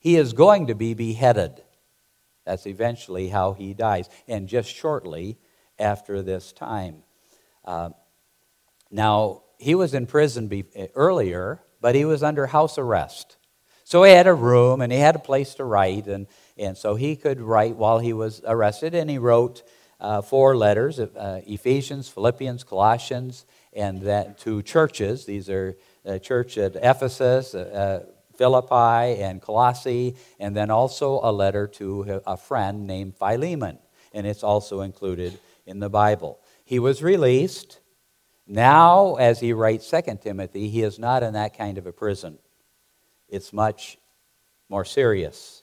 He 0.00 0.16
is 0.16 0.32
going 0.32 0.68
to 0.68 0.74
be 0.74 0.94
beheaded. 0.94 1.62
That's 2.46 2.66
eventually 2.66 3.28
how 3.28 3.52
he 3.52 3.74
dies, 3.74 4.08
and 4.26 4.48
just 4.48 4.74
shortly 4.74 5.36
after 5.78 6.22
this 6.22 6.52
time. 6.52 7.02
Uh, 7.64 7.90
now, 8.90 9.42
he 9.58 9.74
was 9.74 9.94
in 9.94 10.06
prison 10.06 10.48
be- 10.48 10.64
earlier, 10.94 11.60
but 11.80 11.94
he 11.94 12.04
was 12.04 12.22
under 12.22 12.46
house 12.46 12.78
arrest. 12.78 13.36
So 13.84 14.02
he 14.02 14.12
had 14.12 14.26
a 14.26 14.34
room 14.34 14.80
and 14.80 14.92
he 14.92 14.98
had 14.98 15.16
a 15.16 15.20
place 15.20 15.54
to 15.54 15.64
write, 15.64 16.06
and, 16.06 16.26
and 16.56 16.76
so 16.76 16.94
he 16.94 17.16
could 17.16 17.40
write 17.40 17.76
while 17.76 17.98
he 17.98 18.12
was 18.12 18.42
arrested, 18.46 18.94
and 18.94 19.08
he 19.08 19.18
wrote 19.18 19.62
uh, 20.00 20.22
four 20.22 20.56
letters 20.56 21.00
uh, 21.00 21.40
Ephesians, 21.46 22.08
Philippians, 22.08 22.64
Colossians, 22.64 23.46
and 23.72 24.02
that 24.02 24.38
to 24.38 24.62
churches. 24.62 25.24
These 25.24 25.50
are 25.50 25.76
a 26.04 26.18
church 26.18 26.58
at 26.58 26.76
Ephesus, 26.76 27.54
uh, 27.54 27.58
uh, 27.58 28.12
Philippi, 28.36 29.20
and 29.20 29.42
Colossae, 29.42 30.16
and 30.38 30.56
then 30.56 30.70
also 30.70 31.20
a 31.22 31.32
letter 31.32 31.66
to 31.66 32.20
a 32.26 32.36
friend 32.36 32.86
named 32.86 33.16
Philemon, 33.16 33.78
and 34.12 34.26
it's 34.26 34.44
also 34.44 34.82
included 34.82 35.38
in 35.66 35.80
the 35.80 35.90
Bible. 35.90 36.40
He 36.64 36.78
was 36.78 37.02
released. 37.02 37.80
Now, 38.50 39.16
as 39.16 39.40
he 39.40 39.52
writes 39.52 39.90
2 39.90 40.20
Timothy, 40.22 40.70
he 40.70 40.82
is 40.82 40.98
not 40.98 41.22
in 41.22 41.34
that 41.34 41.56
kind 41.56 41.76
of 41.76 41.86
a 41.86 41.92
prison. 41.92 42.38
It's 43.28 43.52
much 43.52 43.98
more 44.70 44.86
serious. 44.86 45.62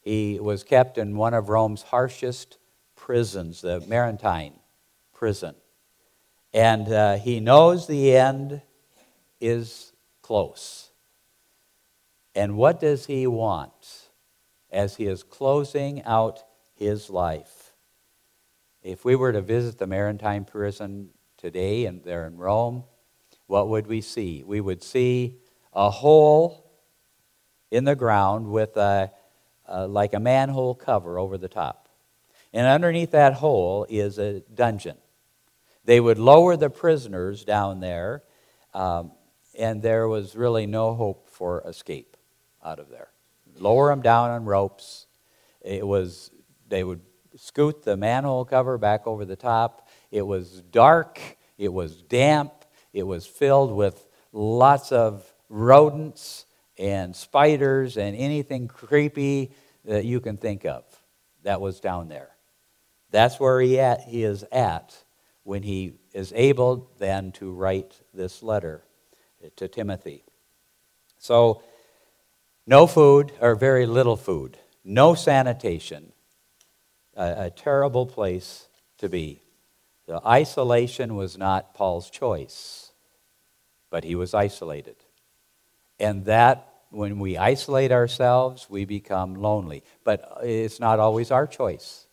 He 0.00 0.40
was 0.40 0.64
kept 0.64 0.98
in 0.98 1.16
one 1.16 1.34
of 1.34 1.48
Rome's 1.48 1.82
harshest 1.82 2.58
prisons, 2.96 3.60
the 3.60 3.78
Mamertine 3.80 4.54
prison. 5.12 5.54
And 6.52 6.92
uh, 6.92 7.16
he 7.16 7.38
knows 7.38 7.86
the 7.86 8.16
end 8.16 8.60
is 9.40 9.92
close. 10.20 10.90
And 12.34 12.56
what 12.56 12.80
does 12.80 13.06
he 13.06 13.28
want 13.28 14.08
as 14.68 14.96
he 14.96 15.06
is 15.06 15.22
closing 15.22 16.02
out 16.02 16.42
his 16.74 17.08
life? 17.08 17.72
If 18.82 19.04
we 19.04 19.14
were 19.14 19.32
to 19.32 19.40
visit 19.40 19.78
the 19.78 19.86
Mamertine 19.86 20.44
prison 20.44 21.10
today 21.44 21.84
and 21.84 22.02
there 22.04 22.26
in 22.26 22.38
Rome, 22.38 22.84
what 23.48 23.68
would 23.68 23.86
we 23.86 24.00
see? 24.00 24.42
We 24.42 24.62
would 24.62 24.82
see 24.82 25.40
a 25.74 25.90
hole 25.90 26.70
in 27.70 27.84
the 27.84 27.94
ground 27.94 28.50
with 28.50 28.78
a 28.78 29.12
uh, 29.68 29.86
like 29.86 30.14
a 30.14 30.20
manhole 30.20 30.74
cover 30.74 31.18
over 31.18 31.36
the 31.36 31.48
top. 31.48 31.90
And 32.54 32.66
underneath 32.66 33.10
that 33.10 33.34
hole 33.34 33.86
is 33.90 34.18
a 34.18 34.40
dungeon. 34.54 34.96
They 35.84 36.00
would 36.00 36.18
lower 36.18 36.56
the 36.56 36.70
prisoners 36.70 37.44
down 37.44 37.80
there, 37.80 38.22
um, 38.72 39.12
and 39.58 39.82
there 39.82 40.08
was 40.08 40.34
really 40.36 40.64
no 40.64 40.94
hope 40.94 41.28
for 41.28 41.62
escape 41.68 42.16
out 42.64 42.78
of 42.78 42.88
there. 42.88 43.08
Lower 43.58 43.90
them 43.90 44.00
down 44.00 44.30
on 44.30 44.46
ropes. 44.46 45.06
It 45.60 45.86
was 45.86 46.30
they 46.68 46.84
would 46.84 47.02
scoot 47.36 47.82
the 47.82 47.98
manhole 47.98 48.46
cover 48.46 48.78
back 48.78 49.06
over 49.06 49.26
the 49.26 49.36
top. 49.36 49.83
It 50.14 50.24
was 50.24 50.62
dark. 50.70 51.20
It 51.58 51.72
was 51.72 51.96
damp. 51.96 52.52
It 52.92 53.02
was 53.02 53.26
filled 53.26 53.72
with 53.72 54.06
lots 54.32 54.92
of 54.92 55.28
rodents 55.48 56.46
and 56.78 57.16
spiders 57.16 57.96
and 57.96 58.14
anything 58.16 58.68
creepy 58.68 59.50
that 59.84 60.04
you 60.04 60.20
can 60.20 60.36
think 60.36 60.64
of 60.64 60.84
that 61.42 61.60
was 61.60 61.80
down 61.80 62.06
there. 62.06 62.30
That's 63.10 63.40
where 63.40 63.60
he, 63.60 63.80
at, 63.80 64.02
he 64.02 64.22
is 64.22 64.44
at 64.52 64.96
when 65.42 65.64
he 65.64 65.94
is 66.12 66.32
able 66.36 66.92
then 66.98 67.32
to 67.32 67.50
write 67.50 68.00
this 68.14 68.40
letter 68.40 68.84
to 69.56 69.66
Timothy. 69.66 70.22
So, 71.18 71.60
no 72.68 72.86
food, 72.86 73.32
or 73.40 73.56
very 73.56 73.84
little 73.84 74.16
food, 74.16 74.58
no 74.84 75.14
sanitation, 75.14 76.12
a, 77.16 77.46
a 77.46 77.50
terrible 77.50 78.06
place 78.06 78.68
to 78.98 79.08
be. 79.08 79.40
The 80.06 80.20
isolation 80.26 81.16
was 81.16 81.38
not 81.38 81.74
Paul's 81.74 82.10
choice, 82.10 82.92
but 83.90 84.04
he 84.04 84.14
was 84.14 84.34
isolated. 84.34 84.96
And 85.98 86.26
that, 86.26 86.68
when 86.90 87.18
we 87.18 87.38
isolate 87.38 87.90
ourselves, 87.90 88.68
we 88.68 88.84
become 88.84 89.34
lonely. 89.34 89.82
But 90.04 90.40
it's 90.42 90.78
not 90.78 91.00
always 91.00 91.30
our 91.30 91.46
choice. 91.46 92.06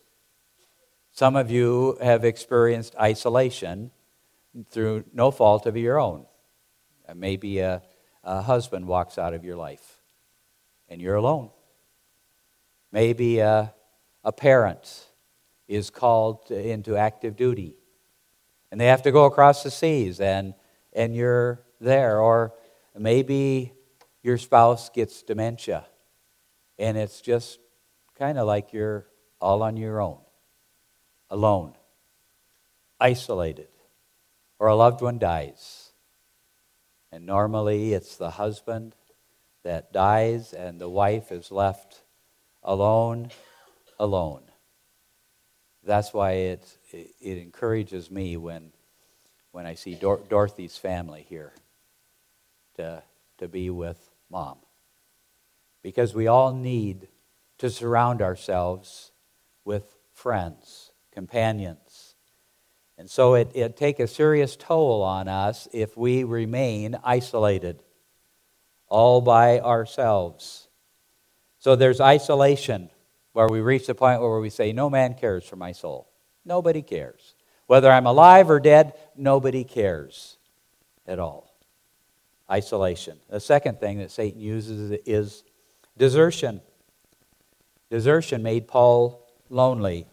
Some 1.12 1.36
of 1.36 1.51
you 1.51 1.98
have 2.01 2.24
experienced 2.24 2.95
isolation 2.95 3.91
through 4.69 5.03
no 5.13 5.29
fault 5.29 5.65
of 5.65 5.75
your 5.75 6.00
own. 6.00 6.25
Uh, 7.07 7.13
maybe 7.15 7.60
a, 7.60 7.81
a 8.24 8.41
husband 8.41 8.88
walks 8.88 9.17
out 9.17 9.33
of 9.33 9.43
your 9.43 9.57
life 9.57 9.98
and 10.88 11.01
you're 11.01 11.15
alone. 11.15 11.50
Maybe 12.91 13.39
a, 13.39 13.74
a 14.24 14.31
parent 14.31 15.07
is 15.67 15.89
called 15.89 16.51
into 16.51 16.95
active 16.95 17.36
duty 17.36 17.75
and 18.71 18.79
they 18.79 18.87
have 18.87 19.03
to 19.03 19.11
go 19.11 19.25
across 19.25 19.63
the 19.63 19.71
seas 19.71 20.19
and, 20.19 20.53
and 20.93 21.15
you're 21.15 21.61
there. 21.79 22.19
Or 22.19 22.53
Maybe 22.97 23.73
your 24.21 24.37
spouse 24.37 24.89
gets 24.89 25.23
dementia 25.23 25.85
and 26.77 26.97
it's 26.97 27.21
just 27.21 27.59
kind 28.17 28.37
of 28.37 28.47
like 28.47 28.73
you're 28.73 29.07
all 29.39 29.63
on 29.63 29.77
your 29.77 30.01
own, 30.01 30.19
alone, 31.29 31.73
isolated, 32.99 33.69
or 34.59 34.67
a 34.67 34.75
loved 34.75 35.01
one 35.01 35.19
dies. 35.19 35.93
And 37.11 37.25
normally 37.25 37.93
it's 37.93 38.17
the 38.17 38.31
husband 38.31 38.95
that 39.63 39.93
dies 39.93 40.53
and 40.53 40.79
the 40.79 40.89
wife 40.89 41.31
is 41.31 41.51
left 41.51 42.01
alone, 42.63 43.29
alone. 43.99 44.50
That's 45.83 46.13
why 46.13 46.31
it, 46.31 46.77
it, 46.91 47.38
encourages 47.38 48.11
me 48.11 48.38
when, 48.38 48.71
when 49.51 49.65
I 49.65 49.73
see 49.73 49.95
Dor- 49.95 50.21
Dorothy's 50.29 50.77
family 50.77 51.25
here 51.27 51.53
to, 52.75 53.01
to 53.39 53.47
be 53.47 53.69
with 53.69 53.97
mom. 54.29 54.57
Because 55.81 56.13
we 56.13 56.27
all 56.27 56.53
need 56.53 57.07
to 57.57 57.69
surround 57.69 58.21
ourselves 58.21 59.11
with 59.65 59.95
friends, 60.13 60.91
companions. 61.11 62.15
And 62.97 63.09
so 63.09 63.33
it, 63.33 63.51
it 63.55 63.75
take 63.75 64.00
a 64.00 64.07
serious 64.07 64.55
toll 64.55 65.01
on 65.01 65.27
us 65.27 65.67
if 65.73 65.97
we 65.97 66.23
remain 66.23 67.00
isolated, 67.03 67.81
all 68.88 69.21
by 69.21 69.59
ourselves. 69.59 70.67
So 71.57 71.75
there's 71.75 72.00
isolation 72.00 72.91
where 73.33 73.47
we 73.47 73.61
reach 73.61 73.88
the 73.88 73.95
point 73.95 74.21
where 74.21 74.39
we 74.39 74.50
say, 74.50 74.73
No 74.73 74.89
man 74.89 75.13
cares 75.13 75.45
for 75.45 75.55
my 75.55 75.71
soul. 75.71 76.07
Nobody 76.45 76.81
cares. 76.81 77.35
Whether 77.67 77.91
I'm 77.91 78.05
alive 78.05 78.50
or 78.50 78.59
dead, 78.59 78.93
nobody 79.15 79.63
cares 79.63 80.38
at 81.07 81.19
all. 81.19 81.53
Isolation. 82.50 83.17
The 83.29 83.39
second 83.39 83.79
thing 83.79 84.00
that 84.00 84.11
Satan 84.11 84.41
uses 84.41 85.00
is 85.05 85.43
desertion. 85.97 86.61
Desertion 87.89 88.43
made 88.43 88.67
Paul 88.67 89.25
lonely. 89.50 90.05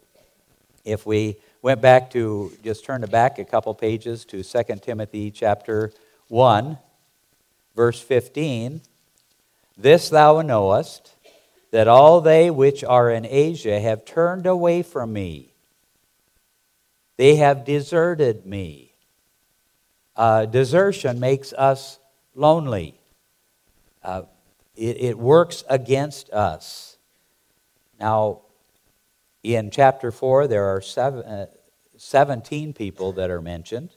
If 0.84 1.04
we 1.06 1.36
went 1.62 1.80
back 1.80 2.10
to, 2.12 2.52
just 2.62 2.84
turn 2.84 3.02
it 3.02 3.10
back 3.10 3.38
a 3.38 3.44
couple 3.44 3.74
pages 3.74 4.24
to 4.26 4.42
2 4.42 4.62
Timothy 4.80 5.30
chapter 5.30 5.92
1, 6.28 6.78
verse 7.74 8.00
15, 8.00 8.80
This 9.76 10.08
thou 10.08 10.40
knowest, 10.42 11.14
that 11.70 11.88
all 11.88 12.20
they 12.20 12.50
which 12.50 12.82
are 12.82 13.10
in 13.10 13.26
Asia 13.26 13.78
have 13.80 14.04
turned 14.04 14.46
away 14.46 14.82
from 14.82 15.12
me. 15.12 15.52
They 17.16 17.36
have 17.36 17.64
deserted 17.64 18.46
me. 18.46 18.94
Uh, 20.16 20.46
desertion 20.46 21.20
makes 21.20 21.52
us 21.52 21.98
lonely. 22.34 22.98
Uh, 24.02 24.22
it, 24.76 25.00
it 25.00 25.18
works 25.18 25.64
against 25.68 26.30
us. 26.30 26.96
Now, 28.00 28.42
in 29.42 29.70
chapter 29.70 30.10
4, 30.10 30.46
there 30.46 30.66
are 30.66 30.80
seven, 30.80 31.24
uh, 31.24 31.46
17 31.96 32.72
people 32.72 33.12
that 33.12 33.30
are 33.30 33.42
mentioned, 33.42 33.90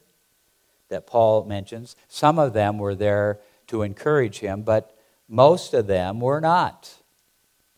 that 0.88 1.06
Paul 1.06 1.44
mentions. 1.44 1.96
Some 2.08 2.38
of 2.38 2.52
them 2.52 2.78
were 2.78 2.94
there 2.94 3.40
to 3.68 3.82
encourage 3.82 4.40
him, 4.40 4.62
but 4.62 4.96
most 5.28 5.72
of 5.72 5.86
them 5.86 6.20
were 6.20 6.40
not 6.40 7.01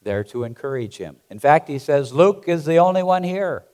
there 0.04 0.24
to 0.24 0.44
encourage 0.44 0.98
him. 0.98 1.16
In 1.30 1.38
fact, 1.38 1.68
he 1.68 1.78
says 1.78 2.12
Luke 2.12 2.44
is 2.46 2.64
the 2.64 2.78
only 2.78 3.02
one 3.02 3.22
here. 3.22 3.64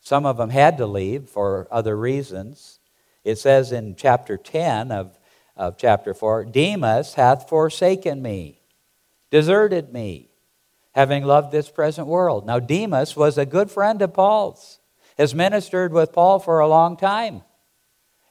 Some 0.00 0.26
of 0.26 0.36
them 0.36 0.50
had 0.50 0.76
to 0.78 0.86
leave 0.86 1.28
for 1.28 1.68
other 1.70 1.96
reasons. 1.96 2.80
It 3.24 3.38
says 3.38 3.72
in 3.72 3.94
chapter 3.94 4.36
10 4.36 4.90
of, 4.90 5.18
of 5.56 5.78
chapter 5.78 6.12
4 6.12 6.46
Demas 6.46 7.14
hath 7.14 7.48
forsaken 7.48 8.20
me, 8.20 8.60
deserted 9.30 9.92
me 9.92 10.32
having 10.92 11.24
loved 11.24 11.52
this 11.52 11.70
present 11.70 12.06
world. 12.06 12.46
Now, 12.46 12.58
Demas 12.58 13.16
was 13.16 13.38
a 13.38 13.46
good 13.46 13.70
friend 13.70 14.00
of 14.02 14.12
Paul's, 14.12 14.78
has 15.18 15.34
ministered 15.34 15.92
with 15.92 16.12
Paul 16.12 16.38
for 16.38 16.60
a 16.60 16.68
long 16.68 16.96
time. 16.96 17.42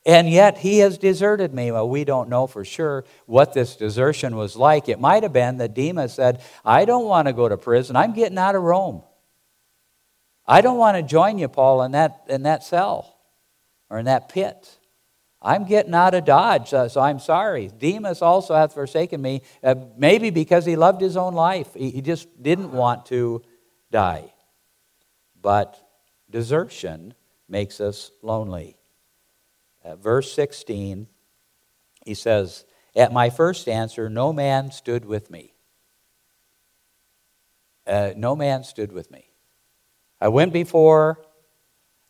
And 0.05 0.27
yet 0.27 0.58
he 0.58 0.79
has 0.79 0.98
deserted 0.98 1.53
me. 1.53 1.72
Well, 1.72 1.88
we 1.88 2.03
don't 2.03 2.29
know 2.29 2.48
for 2.48 2.65
sure 2.65 3.05
what 3.27 3.53
this 3.53 3.75
desertion 3.75 4.36
was 4.36 4.55
like. 4.55 4.89
It 4.89 5.00
might 5.00 5.22
have 5.24 5.34
been 5.34 5.58
that 5.58 5.75
Demas 5.75 6.13
said, 6.13 6.41
I 6.65 6.86
don't 6.86 7.05
want 7.05 7.27
to 7.27 7.34
go 7.34 7.48
to 7.48 7.58
prison. 7.58 7.96
I'm 7.96 8.13
getting 8.13 8.38
out 8.38 8.55
of 8.55 8.63
Rome. 8.63 9.03
I 10.48 10.62
don't 10.62 10.77
want 10.77 10.98
to 10.98 11.03
join 11.03 11.38
you, 11.38 11.48
Paul, 11.48 11.84
in 11.84 11.91
that, 11.91 12.24
in 12.27 12.43
that 12.43 12.63
cell 12.63 13.15
or 13.91 14.00
in 14.00 14.05
that 14.05 14.29
pit. 14.29 14.79
I'm 15.39 15.65
getting 15.65 15.93
out 15.93 16.13
of 16.13 16.25
Dodge, 16.25 16.70
so 16.70 16.99
I'm 16.99 17.19
sorry. 17.19 17.71
Demas 17.75 18.21
also 18.21 18.56
hath 18.56 18.73
forsaken 18.73 19.21
me, 19.21 19.41
uh, 19.63 19.75
maybe 19.97 20.30
because 20.30 20.65
he 20.65 20.75
loved 20.75 21.02
his 21.02 21.17
own 21.17 21.34
life. 21.34 21.73
He, 21.75 21.89
he 21.89 22.02
just 22.02 22.41
didn't 22.41 22.71
want 22.71 23.08
to 23.08 23.41
die. 23.91 24.34
But 25.39 25.80
desertion 26.30 27.15
makes 27.49 27.82
us 27.82 28.12
lonely. 28.21 28.78
At 29.84 30.00
verse 30.00 30.32
16, 30.34 31.08
he 32.06 32.13
says, 32.13 32.65
At 32.96 33.12
my 33.12 33.30
first 33.30 33.67
answer, 33.67 34.10
no 34.10 34.32
man 34.32 34.72
stood 34.72 35.06
with 35.06 35.32
me. 35.32 35.54
Uh, 37.88 38.12
no 38.15 38.36
man 38.36 38.63
stood 38.63 38.91
with 38.91 39.10
me. 39.12 39.32
I 40.20 40.28
went 40.28 40.54
before 40.54 41.20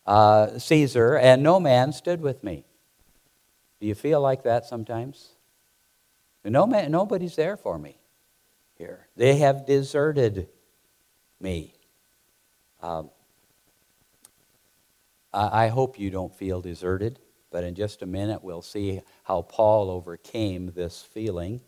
uh, 0.06 0.58
Caesar, 0.58 1.16
and 1.16 1.42
no 1.42 1.58
man 1.58 1.92
stood 1.92 2.20
with 2.20 2.44
me. 2.44 2.64
Do 3.80 3.86
you 3.86 3.94
feel 3.94 4.20
like 4.20 4.42
that 4.42 4.66
sometimes? 4.66 5.32
No 6.44 6.66
man, 6.66 6.90
nobody's 6.90 7.36
there 7.36 7.56
for 7.56 7.78
me 7.78 7.98
here. 8.76 9.08
They 9.16 9.36
have 9.36 9.64
deserted 9.64 10.48
me. 11.40 11.74
Um, 12.80 13.10
I 15.32 15.68
hope 15.68 15.98
you 15.98 16.10
don't 16.10 16.34
feel 16.34 16.60
deserted, 16.60 17.18
but 17.52 17.64
in 17.64 17.74
just 17.74 18.02
a 18.02 18.06
minute 18.06 18.42
we'll 18.42 18.62
see 18.62 19.00
how 19.24 19.42
Paul 19.42 19.90
overcame 19.90 20.72
this 20.74 21.02
feeling. 21.02 21.60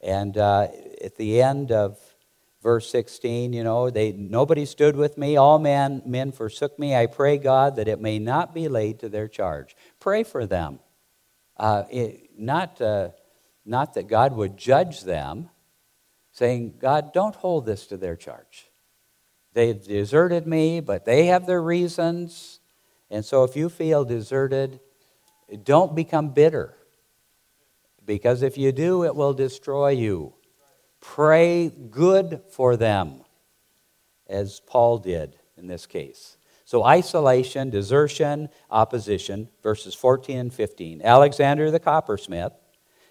And 0.00 0.38
uh, 0.38 0.68
at 1.02 1.16
the 1.16 1.42
end 1.42 1.72
of 1.72 1.98
verse 2.62 2.90
16 2.90 3.52
you 3.52 3.62
know 3.62 3.88
they 3.88 4.10
nobody 4.10 4.64
stood 4.64 4.96
with 4.96 5.16
me 5.16 5.36
all 5.36 5.60
man, 5.60 6.02
men 6.04 6.32
forsook 6.32 6.76
me 6.76 6.92
i 6.92 7.06
pray 7.06 7.38
god 7.38 7.76
that 7.76 7.86
it 7.86 8.00
may 8.00 8.18
not 8.18 8.52
be 8.52 8.66
laid 8.66 8.98
to 8.98 9.08
their 9.08 9.28
charge 9.28 9.76
pray 10.00 10.24
for 10.24 10.44
them 10.44 10.80
uh, 11.58 11.84
it, 11.90 12.30
not, 12.38 12.80
uh, 12.80 13.10
not 13.64 13.94
that 13.94 14.08
God 14.08 14.34
would 14.36 14.56
judge 14.56 15.02
them, 15.02 15.50
saying, 16.32 16.74
God, 16.78 17.12
don't 17.12 17.34
hold 17.34 17.66
this 17.66 17.86
to 17.88 17.96
their 17.96 18.16
charge. 18.16 18.70
They've 19.54 19.82
deserted 19.82 20.46
me, 20.46 20.80
but 20.80 21.04
they 21.04 21.26
have 21.26 21.46
their 21.46 21.62
reasons. 21.62 22.60
And 23.10 23.24
so 23.24 23.42
if 23.42 23.56
you 23.56 23.68
feel 23.68 24.04
deserted, 24.04 24.78
don't 25.64 25.94
become 25.94 26.30
bitter. 26.30 26.74
Because 28.04 28.42
if 28.42 28.56
you 28.56 28.72
do, 28.72 29.04
it 29.04 29.14
will 29.14 29.34
destroy 29.34 29.90
you. 29.90 30.34
Pray 31.00 31.68
good 31.68 32.42
for 32.50 32.76
them, 32.76 33.22
as 34.26 34.60
Paul 34.60 34.98
did 34.98 35.36
in 35.56 35.66
this 35.66 35.86
case. 35.86 36.36
So, 36.64 36.84
isolation, 36.84 37.70
desertion, 37.70 38.50
opposition, 38.70 39.48
verses 39.62 39.94
14 39.94 40.38
and 40.38 40.54
15. 40.54 41.00
Alexander 41.02 41.70
the 41.70 41.80
coppersmith 41.80 42.52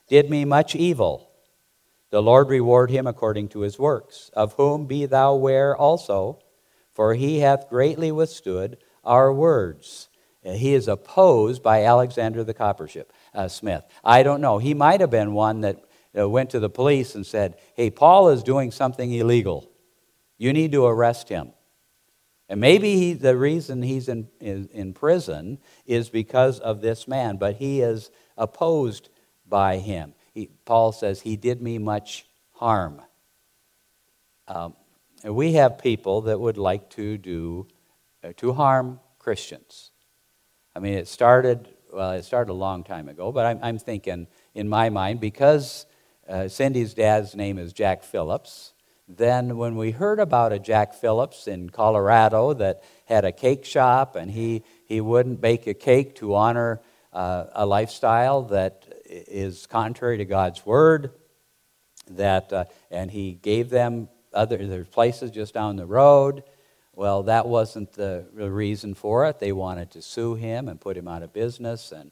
did 0.07 0.29
me 0.29 0.45
much 0.45 0.75
evil. 0.75 1.31
The 2.09 2.21
Lord 2.21 2.49
reward 2.49 2.89
him 2.89 3.07
according 3.07 3.49
to 3.49 3.61
his 3.61 3.77
works, 3.77 4.29
of 4.33 4.53
whom 4.53 4.85
be 4.85 5.05
thou 5.05 5.35
ware 5.35 5.75
also, 5.75 6.39
for 6.93 7.15
he 7.15 7.39
hath 7.39 7.69
greatly 7.69 8.11
withstood 8.11 8.77
our 9.03 9.33
words. 9.33 10.09
He 10.55 10.73
is 10.73 10.87
opposed 10.87 11.61
by 11.61 11.83
Alexander 11.83 12.43
the 12.43 12.53
coppersmith. 12.53 13.07
Uh, 13.33 13.47
Smith. 13.47 13.83
I 14.03 14.23
don't 14.23 14.41
know. 14.41 14.57
He 14.57 14.73
might 14.73 15.01
have 15.01 15.09
been 15.09 15.33
one 15.33 15.61
that 15.61 15.83
uh, 16.17 16.29
went 16.29 16.49
to 16.51 16.59
the 16.59 16.69
police 16.69 17.15
and 17.15 17.25
said, 17.25 17.57
Hey, 17.75 17.89
Paul 17.89 18.29
is 18.29 18.43
doing 18.43 18.71
something 18.71 19.11
illegal. 19.11 19.69
You 20.37 20.53
need 20.53 20.71
to 20.71 20.85
arrest 20.85 21.29
him. 21.29 21.53
And 22.49 22.61
maybe 22.61 22.95
he, 22.95 23.13
the 23.13 23.35
reason 23.35 23.81
he's 23.81 24.07
in, 24.07 24.29
in, 24.39 24.69
in, 24.71 24.93
prison 24.93 25.57
is 25.85 26.09
because 26.09 26.59
of 26.59 26.79
this 26.79 27.07
man, 27.07 27.35
but 27.35 27.55
he 27.55 27.81
is 27.81 28.09
opposed 28.37 29.09
by 29.45 29.77
him. 29.77 30.13
He, 30.33 30.49
Paul 30.63 30.93
says, 30.93 31.21
He 31.21 31.35
did 31.35 31.61
me 31.61 31.77
much 31.77 32.25
harm. 32.51 33.01
Um, 34.47 34.75
we 35.25 35.53
have 35.53 35.77
people 35.77 36.21
that 36.21 36.39
would 36.39 36.57
like 36.57 36.89
to 36.91 37.17
do, 37.17 37.67
uh, 38.23 38.31
to 38.37 38.53
harm 38.53 39.01
Christians. 39.19 39.91
I 40.77 40.79
mean, 40.79 40.93
it 40.93 41.07
started, 41.07 41.67
well, 41.91 42.11
it 42.11 42.23
started 42.23 42.51
a 42.51 42.53
long 42.53 42.83
time 42.83 43.09
ago, 43.09 43.31
but 43.31 43.47
I'm, 43.47 43.59
I'm 43.63 43.79
thinking 43.79 44.27
in 44.53 44.69
my 44.69 44.91
mind, 44.91 45.19
because 45.19 45.87
uh, 46.29 46.49
Cindy's 46.49 46.93
dad's 46.93 47.35
name 47.35 47.57
is 47.57 47.73
Jack 47.73 48.03
Phillips, 48.03 48.73
then, 49.07 49.57
when 49.57 49.75
we 49.75 49.89
heard 49.89 50.19
about 50.19 50.53
a 50.53 50.59
Jack 50.59 50.93
Phillips 50.93 51.47
in 51.47 51.71
Colorado 51.71 52.53
that 52.53 52.83
had 53.05 53.25
a 53.25 53.31
cake 53.31 53.65
shop 53.65 54.15
and 54.15 54.29
he, 54.29 54.63
he 54.85 55.01
wouldn't 55.01 55.41
bake 55.41 55.65
a 55.65 55.73
cake 55.73 56.13
to 56.17 56.35
honor 56.35 56.79
uh, 57.11 57.45
a 57.53 57.65
lifestyle 57.65 58.43
that 58.43 58.85
is 59.07 59.65
contrary 59.65 60.19
to 60.19 60.25
God's 60.25 60.63
word, 60.63 61.09
that, 62.11 62.53
uh, 62.53 62.65
and 62.91 63.09
he 63.09 63.31
gave 63.31 63.71
them 63.71 64.09
other 64.31 64.57
there's 64.57 64.87
places 64.87 65.31
just 65.31 65.55
down 65.55 65.75
the 65.75 65.87
road. 65.87 66.43
Well, 66.97 67.23
that 67.23 67.47
wasn't 67.47 67.93
the, 67.93 68.25
reason 68.33 68.93
for 68.93 69.27
it. 69.27 69.39
They 69.39 69.51
wanted 69.51 69.91
to 69.91 70.01
sue 70.01 70.35
him 70.35 70.67
and 70.67 70.81
put 70.81 70.97
him 70.97 71.07
out 71.07 71.23
of 71.23 71.31
business, 71.31 71.91
and, 71.91 72.11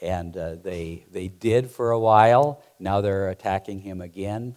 and 0.00 0.36
uh, 0.36 0.56
they, 0.62 1.06
they 1.10 1.28
did 1.28 1.70
for 1.70 1.90
a 1.90 1.98
while. 1.98 2.62
Now 2.78 3.00
they're 3.00 3.30
attacking 3.30 3.80
him 3.80 4.00
again 4.00 4.54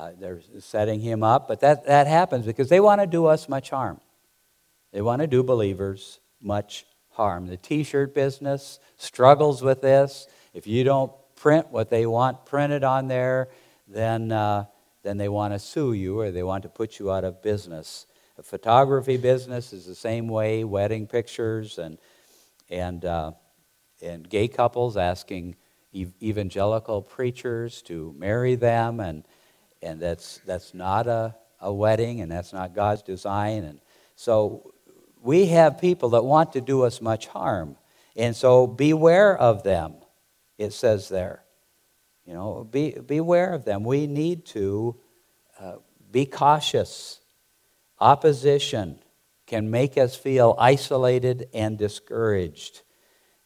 uh, 0.00 0.12
they're 0.18 0.40
setting 0.60 1.00
him 1.00 1.22
up, 1.22 1.46
but 1.46 1.60
that, 1.60 1.84
that 1.84 2.06
happens 2.06 2.46
because 2.46 2.70
they 2.70 2.80
want 2.80 3.02
to 3.02 3.06
do 3.06 3.26
us 3.26 3.50
much 3.50 3.68
harm. 3.68 4.00
They 4.92 5.02
want 5.02 5.20
to 5.20 5.26
do 5.26 5.42
believers 5.42 6.20
much 6.40 6.86
harm. 7.10 7.46
The 7.46 7.58
t 7.58 7.82
shirt 7.82 8.14
business 8.14 8.78
struggles 8.96 9.60
with 9.60 9.82
this. 9.82 10.26
If 10.54 10.66
you 10.66 10.84
don't 10.84 11.12
print 11.36 11.70
what 11.70 11.90
they 11.90 12.06
want 12.06 12.46
printed 12.46 12.82
on 12.82 13.08
there, 13.08 13.48
then, 13.86 14.32
uh, 14.32 14.64
then 15.02 15.18
they 15.18 15.28
want 15.28 15.52
to 15.52 15.58
sue 15.58 15.92
you 15.92 16.18
or 16.18 16.30
they 16.30 16.42
want 16.42 16.62
to 16.62 16.70
put 16.70 16.98
you 16.98 17.10
out 17.10 17.24
of 17.24 17.42
business. 17.42 18.06
The 18.40 18.44
photography 18.44 19.18
business 19.18 19.74
is 19.74 19.84
the 19.84 19.94
same 19.94 20.26
way, 20.26 20.64
wedding 20.64 21.06
pictures 21.06 21.76
and, 21.76 21.98
and, 22.70 23.04
uh, 23.04 23.32
and 24.00 24.26
gay 24.26 24.48
couples 24.48 24.96
asking 24.96 25.56
evangelical 25.94 27.02
preachers 27.02 27.82
to 27.82 28.14
marry 28.16 28.54
them, 28.54 28.98
and, 28.98 29.26
and 29.82 30.00
that's, 30.00 30.40
that's 30.46 30.72
not 30.72 31.06
a, 31.06 31.36
a 31.60 31.70
wedding, 31.70 32.22
and 32.22 32.32
that's 32.32 32.54
not 32.54 32.74
God's 32.74 33.02
design. 33.02 33.64
And 33.64 33.78
so 34.16 34.72
we 35.20 35.44
have 35.48 35.78
people 35.78 36.08
that 36.08 36.24
want 36.24 36.54
to 36.54 36.62
do 36.62 36.80
us 36.84 37.02
much 37.02 37.26
harm. 37.26 37.76
And 38.16 38.34
so 38.34 38.66
beware 38.66 39.36
of 39.36 39.64
them, 39.64 39.96
it 40.56 40.72
says 40.72 41.10
there. 41.10 41.44
You 42.24 42.32
know, 42.32 42.64
be, 42.64 42.92
beware 42.92 43.52
of 43.52 43.66
them. 43.66 43.84
We 43.84 44.06
need 44.06 44.46
to 44.46 44.98
uh, 45.58 45.74
be 46.10 46.24
cautious. 46.24 47.19
Opposition 48.00 48.98
can 49.46 49.70
make 49.70 49.98
us 49.98 50.14
feel 50.14 50.54
isolated 50.58 51.48
and 51.52 51.76
discouraged. 51.76 52.82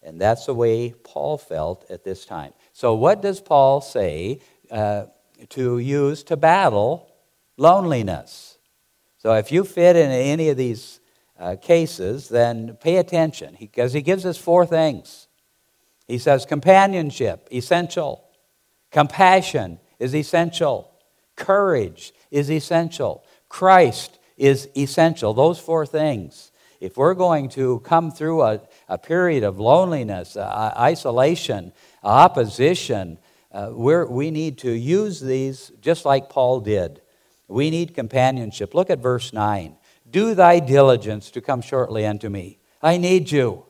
And 0.03 0.21
that's 0.21 0.47
the 0.47 0.55
way 0.55 0.93
Paul 0.93 1.39
felt 1.39 1.91
at 1.91 2.05
this 2.05 2.27
time. 2.27 2.53
So, 2.73 2.95
what 2.95 3.23
does 3.23 3.41
Paul 3.41 3.81
say 3.81 4.41
uh, 4.71 5.07
to 5.51 5.79
use 5.79 6.23
to 6.25 6.37
battle 6.37 7.11
loneliness? 7.57 8.59
So, 9.17 9.33
if 9.33 9.51
you 9.51 9.65
fit 9.65 9.97
in 9.97 10.11
any 10.11 10.51
of 10.51 10.59
these 10.59 11.01
uh, 11.39 11.57
cases, 11.57 12.29
then 12.29 12.77
pay 12.81 12.97
attention 12.97 13.57
because 13.59 13.95
he, 13.95 14.01
he 14.01 14.03
gives 14.03 14.27
us 14.27 14.37
four 14.37 14.67
things. 14.67 15.27
He 16.07 16.19
says 16.19 16.45
companionship, 16.45 17.49
essential. 17.51 18.29
Compassion 18.93 19.81
is 19.99 20.15
essential. 20.15 20.91
Courage 21.35 22.13
is 22.31 22.51
essential. 22.51 23.25
Christ 23.49 24.19
is 24.37 24.69
essential. 24.77 25.35
Those 25.35 25.59
four 25.59 25.87
things. 25.87 26.53
If 26.81 26.97
we're 26.97 27.15
going 27.15 27.49
to 27.51 27.81
come 27.81 28.11
through 28.11 28.43
a, 28.43 28.61
a 28.89 28.99
period 28.99 29.43
of 29.43 29.59
loneliness, 29.59 30.37
uh, 30.37 30.75
isolation, 30.77 31.73
opposition, 32.03 33.19
uh, 33.53 33.71
we 33.73 34.31
need 34.31 34.59
to 34.59 34.71
use 34.71 35.21
these 35.21 35.73
just 35.81 36.05
like 36.05 36.29
Paul 36.29 36.61
did. 36.61 37.01
We 37.49 37.71
need 37.71 37.95
companionship. 37.95 38.75
Look 38.75 38.91
at 38.91 38.99
verse 38.99 39.33
9. 39.33 39.77
Do 40.11 40.35
thy 40.35 40.59
diligence 40.59 41.31
to 41.31 41.41
come 41.41 41.63
shortly 41.63 42.05
unto 42.05 42.29
me. 42.29 42.59
I 42.83 42.99
need 42.99 43.31
you. 43.31 43.65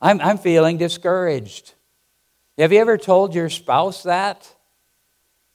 I'm, 0.00 0.20
I'm 0.20 0.38
feeling 0.38 0.78
discouraged. 0.78 1.74
Have 2.58 2.72
you 2.72 2.78
ever 2.78 2.96
told 2.96 3.34
your 3.34 3.48
spouse 3.50 4.02
that? 4.04 4.54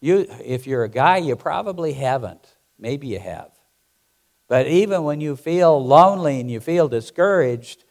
You, 0.01 0.27
if 0.43 0.67
you're 0.67 0.83
a 0.83 0.89
guy, 0.89 1.17
you 1.17 1.35
probably 1.35 1.93
haven't. 1.93 2.45
Maybe 2.77 3.07
you 3.07 3.19
have. 3.19 3.54
But 4.47 4.67
even 4.67 5.03
when 5.03 5.21
you 5.21 5.35
feel 5.35 5.83
lonely 5.83 6.39
and 6.39 6.49
you 6.49 6.59
feel 6.59 6.87
discouraged, 6.87 7.83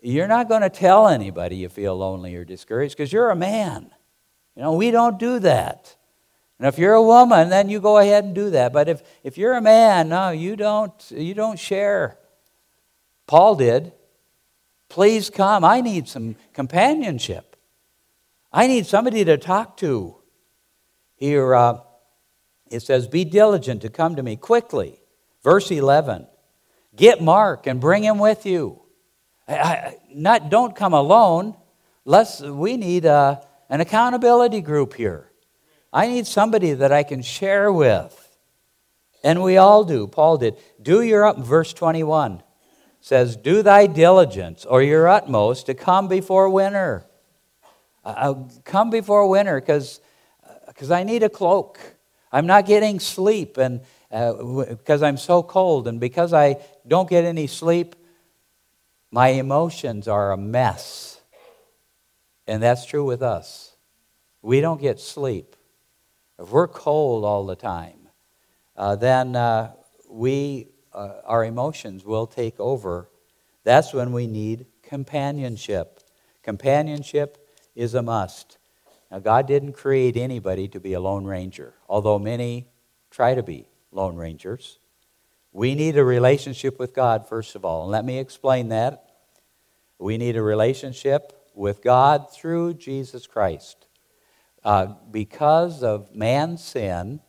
you're 0.00 0.28
not 0.28 0.48
going 0.48 0.62
to 0.62 0.70
tell 0.70 1.08
anybody 1.08 1.56
you 1.56 1.68
feel 1.68 1.96
lonely 1.96 2.34
or 2.34 2.44
discouraged 2.44 2.96
because 2.96 3.12
you're 3.12 3.30
a 3.30 3.36
man. 3.36 3.90
You 4.56 4.62
know, 4.62 4.74
we 4.74 4.90
don't 4.90 5.18
do 5.18 5.38
that. 5.38 5.96
And 6.58 6.68
if 6.68 6.78
you're 6.78 6.94
a 6.94 7.02
woman, 7.02 7.48
then 7.48 7.68
you 7.68 7.80
go 7.80 7.98
ahead 7.98 8.24
and 8.24 8.34
do 8.34 8.50
that. 8.50 8.72
But 8.72 8.88
if, 8.88 9.02
if 9.24 9.38
you're 9.38 9.54
a 9.54 9.60
man, 9.62 10.10
no, 10.10 10.30
you 10.30 10.54
don't, 10.54 10.92
you 11.10 11.34
don't 11.34 11.58
share. 11.58 12.18
Paul 13.26 13.56
did. 13.56 13.92
Please 14.88 15.30
come. 15.30 15.64
I 15.64 15.80
need 15.80 16.06
some 16.06 16.36
companionship. 16.52 17.56
I 18.52 18.66
need 18.66 18.86
somebody 18.86 19.24
to 19.24 19.38
talk 19.38 19.76
to. 19.78 20.16
Here 21.16 21.54
uh, 21.54 21.78
it 22.70 22.80
says, 22.80 23.08
Be 23.08 23.24
diligent 23.24 23.82
to 23.82 23.88
come 23.88 24.16
to 24.16 24.22
me 24.22 24.36
quickly. 24.36 25.01
Verse 25.42 25.70
11 25.70 26.26
Get 26.94 27.22
Mark 27.22 27.66
and 27.66 27.80
bring 27.80 28.02
him 28.04 28.18
with 28.18 28.46
you. 28.46 28.82
I, 29.48 29.96
not, 30.14 30.50
don't 30.50 30.74
come 30.74 30.94
alone. 30.94 31.56
Let's, 32.04 32.40
we 32.40 32.76
need 32.76 33.04
a, 33.04 33.44
an 33.68 33.80
accountability 33.80 34.60
group 34.60 34.94
here. 34.94 35.30
I 35.92 36.08
need 36.08 36.26
somebody 36.26 36.72
that 36.72 36.92
I 36.92 37.02
can 37.02 37.22
share 37.22 37.72
with. 37.72 38.18
And 39.24 39.42
we 39.42 39.56
all 39.56 39.84
do. 39.84 40.06
Paul 40.06 40.38
did. 40.38 40.56
Do 40.80 41.02
your 41.02 41.26
up, 41.26 41.38
verse 41.38 41.72
21 41.72 42.42
says, 43.00 43.36
Do 43.36 43.62
thy 43.62 43.86
diligence 43.86 44.64
or 44.64 44.82
your 44.82 45.08
utmost 45.08 45.66
to 45.66 45.74
come 45.74 46.08
before 46.08 46.48
winter. 46.48 47.06
Uh, 48.04 48.08
uh 48.08 48.34
come 48.64 48.90
before 48.90 49.28
winter 49.28 49.60
because 49.60 50.00
uh, 50.90 50.94
I 50.94 51.02
need 51.02 51.22
a 51.22 51.28
cloak. 51.28 51.78
I'm 52.30 52.46
not 52.46 52.64
getting 52.64 52.98
sleep 52.98 53.58
and 53.58 53.82
because 54.12 55.02
uh, 55.02 55.06
I'm 55.06 55.16
so 55.16 55.42
cold 55.42 55.88
and 55.88 55.98
because 55.98 56.34
I 56.34 56.56
don't 56.86 57.08
get 57.08 57.24
any 57.24 57.46
sleep, 57.46 57.96
my 59.10 59.28
emotions 59.28 60.06
are 60.06 60.32
a 60.32 60.36
mess. 60.36 61.22
And 62.46 62.62
that's 62.62 62.84
true 62.84 63.04
with 63.04 63.22
us. 63.22 63.74
We 64.42 64.60
don't 64.60 64.80
get 64.80 65.00
sleep. 65.00 65.56
If 66.38 66.50
we're 66.50 66.68
cold 66.68 67.24
all 67.24 67.46
the 67.46 67.56
time, 67.56 68.08
uh, 68.76 68.96
then 68.96 69.34
uh, 69.34 69.72
we, 70.10 70.68
uh, 70.92 71.20
our 71.24 71.42
emotions 71.42 72.04
will 72.04 72.26
take 72.26 72.60
over. 72.60 73.08
That's 73.64 73.94
when 73.94 74.12
we 74.12 74.26
need 74.26 74.66
companionship. 74.82 76.00
Companionship 76.42 77.48
is 77.74 77.94
a 77.94 78.02
must. 78.02 78.58
Now, 79.10 79.20
God 79.20 79.46
didn't 79.46 79.72
create 79.72 80.18
anybody 80.18 80.68
to 80.68 80.80
be 80.80 80.92
a 80.92 81.00
lone 81.00 81.24
ranger, 81.24 81.74
although 81.88 82.18
many 82.18 82.66
try 83.10 83.34
to 83.34 83.42
be 83.42 83.68
lone 83.92 84.16
rangers. 84.16 84.78
We 85.52 85.74
need 85.74 85.96
a 85.96 86.04
relationship 86.04 86.78
with 86.78 86.94
God, 86.94 87.28
first 87.28 87.54
of 87.54 87.64
all. 87.64 87.82
And 87.82 87.92
let 87.92 88.04
me 88.04 88.18
explain 88.18 88.68
that. 88.70 89.04
We 89.98 90.16
need 90.18 90.36
a 90.36 90.42
relationship 90.42 91.32
with 91.54 91.82
God 91.82 92.32
through 92.32 92.74
Jesus 92.74 93.26
Christ. 93.26 93.86
Uh, 94.64 94.94
because 95.10 95.82
of 95.82 96.14
man's 96.14 96.64
sin, 96.64 97.20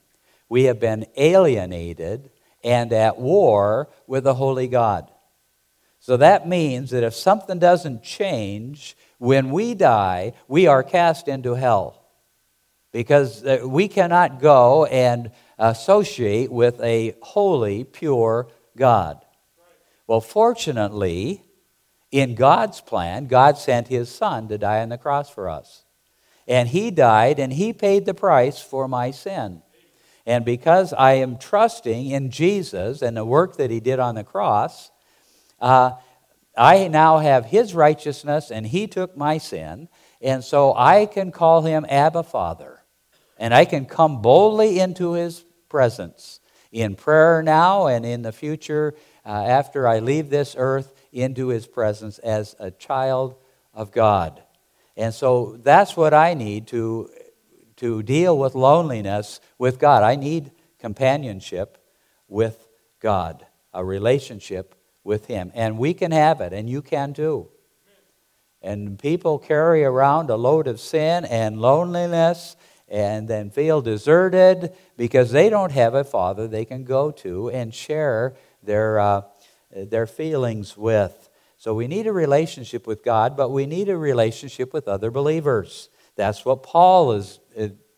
we 0.47 0.63
have 0.63 0.80
been 0.80 1.06
alienated 1.17 2.30
and 2.63 2.93
at 2.93 3.17
war 3.17 3.89
with 4.08 4.23
the 4.23 4.36
holy 4.36 4.67
God. 4.67 5.12
So 5.99 6.17
that 6.17 6.47
means 6.47 6.91
that 6.91 7.04
if 7.04 7.13
something 7.13 7.60
doesn't 7.60 8.04
change, 8.04 8.95
when 9.19 9.52
we 9.52 9.73
die, 9.73 10.34
we 10.47 10.67
are 10.67 10.84
cast 10.84 11.28
into 11.28 11.54
hell. 11.54 12.06
Because 12.91 13.43
uh, 13.43 13.60
we 13.65 13.88
cannot 13.88 14.39
go 14.39 14.86
and 14.86 15.32
associate 15.57 16.51
with 16.51 16.79
a 16.81 17.15
holy, 17.21 17.83
pure 17.83 18.47
God. 18.77 19.23
Well, 20.07 20.21
fortunately, 20.21 21.43
in 22.11 22.35
God's 22.35 22.81
plan, 22.81 23.27
God 23.27 23.57
sent 23.57 23.87
his 23.87 24.09
son 24.09 24.47
to 24.49 24.57
die 24.57 24.81
on 24.81 24.89
the 24.89 24.97
cross 24.97 25.29
for 25.29 25.49
us. 25.49 25.83
And 26.47 26.69
he 26.69 26.91
died 26.91 27.39
and 27.39 27.53
he 27.53 27.73
paid 27.73 28.05
the 28.05 28.13
price 28.13 28.59
for 28.59 28.87
my 28.87 29.11
sin. 29.11 29.61
And 30.25 30.45
because 30.45 30.93
I 30.93 31.13
am 31.13 31.37
trusting 31.37 32.09
in 32.09 32.31
Jesus 32.31 33.01
and 33.01 33.17
the 33.17 33.25
work 33.25 33.57
that 33.57 33.71
he 33.71 33.79
did 33.79 33.99
on 33.99 34.15
the 34.15 34.23
cross, 34.23 34.91
uh, 35.59 35.93
I 36.55 36.87
now 36.87 37.17
have 37.17 37.45
his 37.45 37.73
righteousness 37.73 38.51
and 38.51 38.67
he 38.67 38.87
took 38.87 39.17
my 39.17 39.37
sin. 39.37 39.89
And 40.21 40.43
so 40.43 40.73
I 40.75 41.05
can 41.05 41.31
call 41.31 41.63
him 41.63 41.85
Abba 41.89 42.23
Father. 42.23 42.72
And 43.43 43.53
I 43.53 43.65
can 43.65 43.86
come 43.86 44.21
boldly 44.21 44.79
into 44.79 45.15
his 45.15 45.43
presence 45.67 46.39
in 46.71 46.95
prayer 46.95 47.43
now 47.43 47.88
and 47.88 48.06
in 48.06 48.21
the 48.21 48.32
future 48.32 48.95
uh, 49.25 49.32
after 49.32 49.86
I 49.86 49.99
leave 49.99 50.29
this 50.29 50.56
earth 50.58 50.93
into 51.12 51.49
his 51.49 51.67
presence 51.67 52.19
as 52.19 52.56
a 52.58 52.71
child 52.71 53.36
of 53.73 53.91
God. 53.91 54.41
And 54.95 55.13
so 55.13 55.60
that's 55.62 55.97
what 55.97 56.13
I 56.13 56.36
need 56.36 56.67
to, 56.67 57.10
to 57.75 58.01
deal 58.01 58.38
with 58.38 58.56
loneliness 58.56 59.41
with 59.58 59.77
God. 59.77 60.03
I 60.03 60.15
need 60.15 60.53
companionship 60.79 61.77
with 62.29 62.65
God, 63.01 63.45
a 63.73 63.84
relationship 63.84 64.73
with 65.03 65.25
Him. 65.25 65.51
And 65.53 65.77
we 65.77 65.93
can 65.93 66.12
have 66.12 66.39
it, 66.39 66.53
and 66.53 66.69
you 66.69 66.82
can 66.82 67.13
too. 67.13 67.49
And 68.62 68.97
people 68.97 69.38
carry 69.38 69.84
around 69.84 70.29
a 70.29 70.38
load 70.38 70.67
of 70.67 70.79
sin 70.79 71.25
and 71.25 71.60
loneliness 71.60 72.56
and 72.93 73.27
then 73.27 73.49
feel 73.49 73.82
deserted 73.82 74.71
because 74.97 75.32
they 75.32 75.49
don't 75.49 75.71
have 75.71 75.95
a 75.95 76.03
father 76.03 76.47
they 76.47 76.63
can 76.63 76.84
go 76.84 77.10
to 77.10 77.49
and 77.49 77.73
share 77.73 78.36
their, 78.62 78.99
uh, 78.99 79.21
their 79.75 80.06
feelings 80.06 80.77
with. 80.77 81.27
So 81.58 81.73
we 81.73 81.88
need 81.88 82.06
a 82.06 82.13
relationship 82.13 82.86
with 82.86 83.03
God, 83.03 83.36
but 83.36 83.49
we 83.49 83.65
need 83.65 83.89
a 83.89 83.97
relationship 83.97 84.73
with 84.73 84.88
other 84.88 85.10
believers. 85.10 85.89
That's 86.15 86.45
what 86.45 86.62
Paul 86.62 87.13
is 87.13 87.39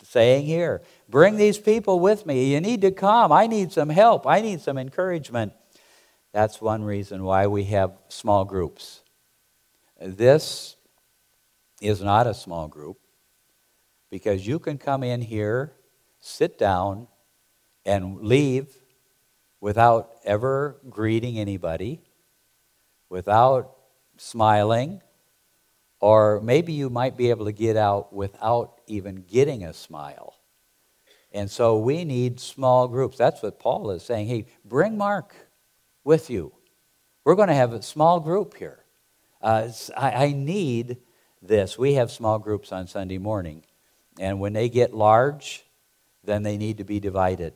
saying 0.02 0.46
here. 0.46 0.82
Bring 1.10 1.36
these 1.36 1.58
people 1.58 2.00
with 2.00 2.26
me. 2.26 2.54
You 2.54 2.62
need 2.62 2.80
to 2.82 2.92
come. 2.92 3.34
I 3.34 3.48
need 3.48 3.74
some 3.74 3.90
help. 3.90 4.26
I 4.26 4.40
need 4.40 4.62
some 4.62 4.78
encouragement. 4.78 5.52
That's 6.32 6.62
one 6.62 6.86
reason 6.86 7.26
why 7.26 7.48
we 7.48 7.66
have 7.66 7.98
small 8.08 8.46
groups. 8.46 9.02
This 10.00 10.78
is 11.82 12.02
not 12.02 12.28
a 12.28 12.34
small 12.34 12.70
group 12.70 12.98
because 14.10 14.46
you 14.46 14.60
can 14.60 14.78
come 14.78 15.04
in 15.04 15.22
here, 15.22 15.74
sit 16.20 16.58
down, 16.58 17.08
and 17.86 18.22
leave 18.22 18.68
without 19.60 20.16
ever 20.24 20.78
greeting 20.90 21.38
anybody, 21.38 22.02
without 23.10 23.76
smiling, 24.18 25.02
or 26.00 26.42
maybe 26.42 26.74
you 26.74 26.90
might 26.90 27.18
be 27.18 27.30
able 27.30 27.46
to 27.46 27.52
get 27.52 27.78
out 27.78 28.14
without 28.14 28.82
even 28.88 29.24
getting 29.28 29.64
a 29.64 29.74
smile. 29.74 30.36
And 31.32 31.52
so 31.52 31.80
we 31.80 32.06
need 32.06 32.40
small 32.40 32.88
groups. 32.88 33.18
That's 33.18 33.42
what 33.42 33.60
Paul 33.60 33.92
is 33.92 34.04
saying. 34.04 34.28
Hey, 34.28 34.46
bring 34.64 34.98
Mark 34.98 35.36
with 36.04 36.30
you. 36.30 36.54
We're 37.26 37.36
going 37.36 37.50
to 37.50 37.56
have 37.56 37.74
a 37.74 37.82
small 37.82 38.20
group 38.20 38.56
here. 38.56 38.86
Uh, 39.42 39.68
I, 39.98 40.26
I 40.28 40.32
need 40.32 40.98
this. 41.42 41.78
We 41.78 41.96
have 41.96 42.10
small 42.10 42.40
groups 42.40 42.72
on 42.72 42.88
Sunday 42.88 43.18
morning. 43.18 43.64
And 44.20 44.40
when 44.40 44.54
they 44.54 44.70
get 44.70 44.94
large, 44.94 45.64
then 46.24 46.44
they 46.44 46.58
need 46.58 46.78
to 46.78 46.84
be 46.84 47.00
divided. 47.00 47.54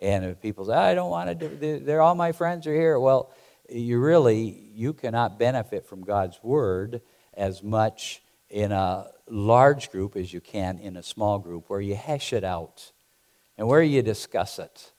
And 0.00 0.24
if 0.24 0.40
people 0.40 0.66
say, 0.66 0.74
I 0.74 0.94
don't 0.94 1.10
want 1.10 1.38
to, 1.38 1.78
they're 1.78 2.02
all 2.02 2.14
my 2.14 2.32
friends 2.32 2.66
are 2.66 2.74
here. 2.74 2.98
Well, 2.98 3.30
you 3.68 4.00
really, 4.00 4.70
you 4.74 4.92
cannot 4.92 5.38
benefit 5.38 5.86
from 5.86 6.02
God's 6.02 6.38
word 6.42 7.00
as 7.34 7.62
much 7.62 8.20
in 8.50 8.72
a 8.72 9.06
large 9.28 9.90
group 9.90 10.16
as 10.16 10.32
you 10.32 10.40
can 10.40 10.78
in 10.78 10.96
a 10.96 11.02
small 11.02 11.38
group 11.38 11.70
where 11.70 11.80
you 11.80 11.94
hash 11.94 12.32
it 12.32 12.44
out 12.44 12.92
and 13.56 13.66
where 13.68 13.82
you 13.82 14.02
discuss 14.02 14.58
it. 14.58 14.92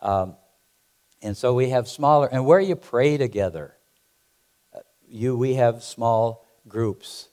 Um, 0.00 0.36
and 1.22 1.36
so 1.36 1.54
we 1.54 1.70
have 1.70 1.88
smaller, 1.88 2.28
and 2.30 2.44
where 2.44 2.60
you 2.60 2.76
pray 2.76 3.16
together. 3.16 3.74
Uh, 4.74 4.80
you, 5.08 5.36
we 5.36 5.54
have 5.54 5.82
small 5.82 6.44
groups. 6.68 7.28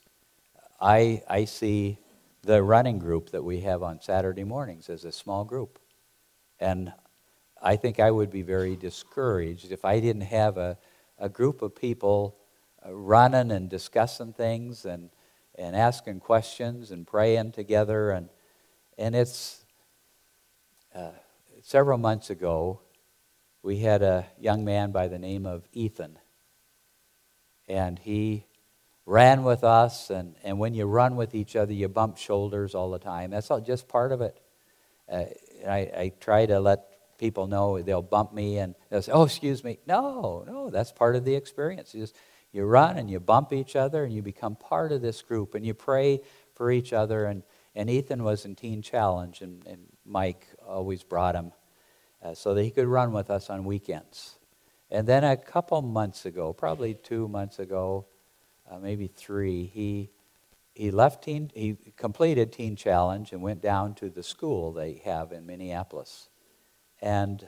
I, 0.80 1.22
I 1.28 1.44
see 1.44 1.98
the 2.42 2.62
running 2.62 2.98
group 2.98 3.30
that 3.30 3.44
we 3.44 3.60
have 3.60 3.82
on 3.82 4.00
Saturday 4.00 4.44
mornings 4.44 4.88
as 4.88 5.04
a 5.04 5.12
small 5.12 5.44
group. 5.44 5.78
And 6.58 6.92
I 7.62 7.76
think 7.76 8.00
I 8.00 8.10
would 8.10 8.30
be 8.30 8.42
very 8.42 8.76
discouraged 8.76 9.72
if 9.72 9.84
I 9.84 10.00
didn't 10.00 10.22
have 10.22 10.56
a, 10.56 10.78
a 11.18 11.28
group 11.28 11.62
of 11.62 11.74
people 11.74 12.36
uh, 12.84 12.94
running 12.94 13.50
and 13.50 13.68
discussing 13.68 14.32
things 14.32 14.86
and, 14.86 15.10
and 15.56 15.76
asking 15.76 16.20
questions 16.20 16.90
and 16.90 17.06
praying 17.06 17.52
together. 17.52 18.10
And, 18.10 18.30
and 18.96 19.14
it's 19.14 19.64
uh, 20.94 21.10
several 21.62 21.98
months 21.98 22.30
ago, 22.30 22.80
we 23.62 23.80
had 23.80 24.02
a 24.02 24.26
young 24.38 24.64
man 24.64 24.90
by 24.90 25.08
the 25.08 25.18
name 25.18 25.44
of 25.44 25.68
Ethan. 25.72 26.18
And 27.68 27.98
he 27.98 28.46
ran 29.06 29.42
with 29.42 29.64
us, 29.64 30.10
and, 30.10 30.36
and 30.44 30.58
when 30.58 30.74
you 30.74 30.86
run 30.86 31.16
with 31.16 31.34
each 31.34 31.56
other, 31.56 31.72
you 31.72 31.88
bump 31.88 32.16
shoulders 32.16 32.74
all 32.74 32.90
the 32.90 32.98
time. 32.98 33.30
That's 33.30 33.50
all, 33.50 33.60
just 33.60 33.88
part 33.88 34.12
of 34.12 34.20
it. 34.20 34.40
Uh, 35.10 35.24
I, 35.66 35.78
I 35.78 36.12
try 36.20 36.46
to 36.46 36.60
let 36.60 37.18
people 37.18 37.46
know 37.46 37.82
they'll 37.82 38.02
bump 38.02 38.32
me 38.32 38.58
and 38.58 38.74
they'll 38.88 39.02
say, 39.02 39.12
"Oh, 39.12 39.24
excuse 39.24 39.64
me." 39.64 39.78
No, 39.86 40.44
no, 40.46 40.70
that's 40.70 40.92
part 40.92 41.16
of 41.16 41.24
the 41.24 41.34
experience. 41.34 41.94
You 41.94 42.02
just 42.02 42.16
you 42.52 42.64
run 42.64 42.96
and 42.96 43.10
you 43.10 43.20
bump 43.20 43.52
each 43.52 43.76
other 43.76 44.04
and 44.04 44.12
you 44.12 44.22
become 44.22 44.56
part 44.56 44.92
of 44.92 45.02
this 45.02 45.22
group 45.22 45.54
and 45.54 45.64
you 45.64 45.74
pray 45.74 46.20
for 46.54 46.70
each 46.70 46.92
other. 46.92 47.24
And, 47.24 47.42
and 47.74 47.88
Ethan 47.88 48.24
was 48.24 48.44
in 48.44 48.56
Teen 48.56 48.82
Challenge, 48.82 49.40
and, 49.42 49.64
and 49.66 49.86
Mike 50.04 50.46
always 50.66 51.02
brought 51.04 51.36
him 51.36 51.52
uh, 52.22 52.34
so 52.34 52.54
that 52.54 52.64
he 52.64 52.70
could 52.70 52.86
run 52.86 53.12
with 53.12 53.30
us 53.30 53.48
on 53.50 53.64
weekends. 53.64 54.38
And 54.90 55.06
then 55.06 55.22
a 55.22 55.36
couple 55.36 55.80
months 55.82 56.26
ago, 56.26 56.52
probably 56.52 56.94
two 56.94 57.28
months 57.28 57.60
ago, 57.60 58.06
uh, 58.70 58.78
maybe 58.78 59.08
three, 59.08 59.66
he 59.66 60.10
he 60.74 60.90
left 60.90 61.24
teen, 61.24 61.50
he 61.54 61.76
completed 61.96 62.52
Teen 62.52 62.76
Challenge 62.76 63.32
and 63.32 63.42
went 63.42 63.60
down 63.60 63.94
to 63.96 64.08
the 64.08 64.22
school 64.22 64.72
they 64.72 65.02
have 65.04 65.32
in 65.32 65.44
Minneapolis. 65.44 66.30
And 67.02 67.46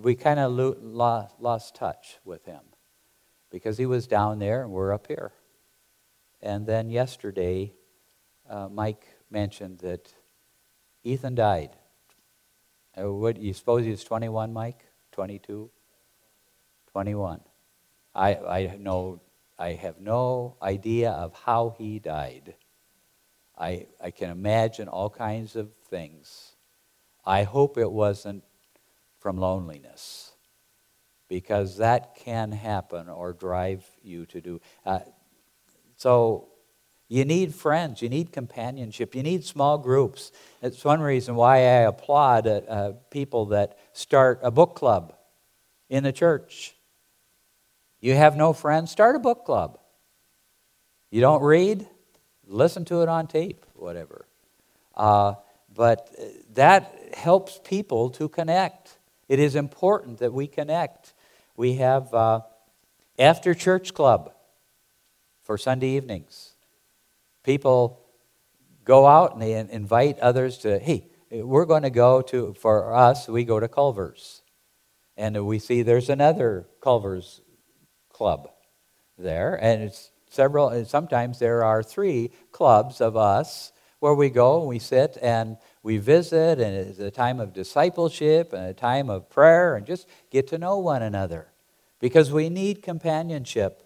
we 0.00 0.14
kind 0.14 0.38
of 0.38 0.52
lo- 0.52 1.28
lost, 1.38 1.74
touch 1.74 2.18
with 2.24 2.44
him 2.44 2.60
because 3.50 3.76
he 3.76 3.86
was 3.86 4.06
down 4.06 4.38
there 4.38 4.62
and 4.62 4.70
we're 4.70 4.92
up 4.92 5.08
here. 5.08 5.32
And 6.40 6.66
then 6.66 6.90
yesterday, 6.90 7.74
uh, 8.48 8.68
Mike 8.70 9.06
mentioned 9.30 9.80
that 9.80 10.14
Ethan 11.04 11.34
died. 11.34 11.70
Uh, 12.98 13.12
what 13.12 13.36
you 13.36 13.52
suppose 13.52 13.84
he 13.84 13.90
was 13.90 14.04
21, 14.04 14.52
Mike? 14.52 14.84
22? 15.12 15.70
21. 16.92 17.40
I, 18.14 18.34
I 18.34 18.76
know 18.78 19.20
I 19.62 19.74
have 19.74 20.00
no 20.00 20.56
idea 20.60 21.12
of 21.12 21.32
how 21.34 21.76
he 21.78 22.00
died. 22.00 22.56
I, 23.56 23.86
I 24.02 24.10
can 24.10 24.30
imagine 24.30 24.88
all 24.88 25.08
kinds 25.08 25.54
of 25.54 25.70
things. 25.88 26.56
I 27.24 27.44
hope 27.44 27.78
it 27.78 27.92
wasn't 27.92 28.42
from 29.20 29.36
loneliness 29.36 30.32
because 31.28 31.76
that 31.76 32.16
can 32.16 32.50
happen 32.50 33.08
or 33.08 33.32
drive 33.34 33.88
you 34.02 34.26
to 34.26 34.40
do. 34.40 34.60
Uh, 34.84 34.98
so 35.94 36.48
you 37.06 37.24
need 37.24 37.54
friends, 37.54 38.02
you 38.02 38.08
need 38.08 38.32
companionship, 38.32 39.14
you 39.14 39.22
need 39.22 39.44
small 39.44 39.78
groups. 39.78 40.32
It's 40.60 40.84
one 40.84 41.00
reason 41.00 41.36
why 41.36 41.58
I 41.58 41.86
applaud 41.86 42.48
uh, 42.48 42.62
uh, 42.68 42.92
people 43.12 43.46
that 43.46 43.78
start 43.92 44.40
a 44.42 44.50
book 44.50 44.74
club 44.74 45.14
in 45.88 46.02
the 46.02 46.12
church. 46.12 46.74
You 48.02 48.14
have 48.14 48.36
no 48.36 48.52
friends, 48.52 48.90
start 48.90 49.14
a 49.14 49.20
book 49.20 49.44
club. 49.44 49.78
You 51.12 51.20
don't 51.20 51.40
read, 51.40 51.86
listen 52.44 52.84
to 52.86 53.02
it 53.02 53.08
on 53.08 53.28
tape, 53.28 53.64
whatever. 53.74 54.26
Uh, 54.96 55.34
but 55.72 56.10
that 56.54 56.92
helps 57.14 57.60
people 57.62 58.10
to 58.10 58.28
connect. 58.28 58.98
It 59.28 59.38
is 59.38 59.54
important 59.54 60.18
that 60.18 60.32
we 60.32 60.48
connect. 60.48 61.14
We 61.56 61.74
have 61.74 62.12
uh, 62.12 62.40
after 63.20 63.54
church 63.54 63.94
club 63.94 64.32
for 65.40 65.56
Sunday 65.56 65.90
evenings. 65.90 66.54
People 67.44 68.00
go 68.84 69.06
out 69.06 69.32
and 69.32 69.40
they 69.40 69.54
invite 69.54 70.18
others 70.18 70.58
to, 70.58 70.80
hey, 70.80 71.06
we're 71.30 71.66
going 71.66 71.84
to 71.84 71.90
go 71.90 72.20
to, 72.20 72.52
for 72.54 72.92
us, 72.92 73.28
we 73.28 73.44
go 73.44 73.60
to 73.60 73.68
Culver's. 73.68 74.42
And 75.16 75.46
we 75.46 75.60
see 75.60 75.82
there's 75.82 76.10
another 76.10 76.66
Culver's 76.80 77.41
club 78.12 78.50
there. 79.18 79.54
And 79.54 79.82
it's 79.82 80.10
several, 80.30 80.68
and 80.68 80.86
sometimes 80.86 81.38
there 81.38 81.64
are 81.64 81.82
three 81.82 82.30
clubs 82.50 83.00
of 83.00 83.16
us 83.16 83.72
where 84.00 84.14
we 84.14 84.30
go 84.30 84.60
and 84.60 84.68
we 84.68 84.78
sit 84.78 85.16
and 85.22 85.56
we 85.82 85.98
visit, 85.98 86.60
and 86.60 86.74
it's 86.76 86.98
a 86.98 87.10
time 87.10 87.40
of 87.40 87.52
discipleship 87.52 88.52
and 88.52 88.66
a 88.66 88.74
time 88.74 89.10
of 89.10 89.28
prayer 89.30 89.76
and 89.76 89.86
just 89.86 90.08
get 90.30 90.48
to 90.48 90.58
know 90.58 90.78
one 90.78 91.02
another 91.02 91.48
because 92.00 92.32
we 92.32 92.48
need 92.48 92.82
companionship. 92.82 93.82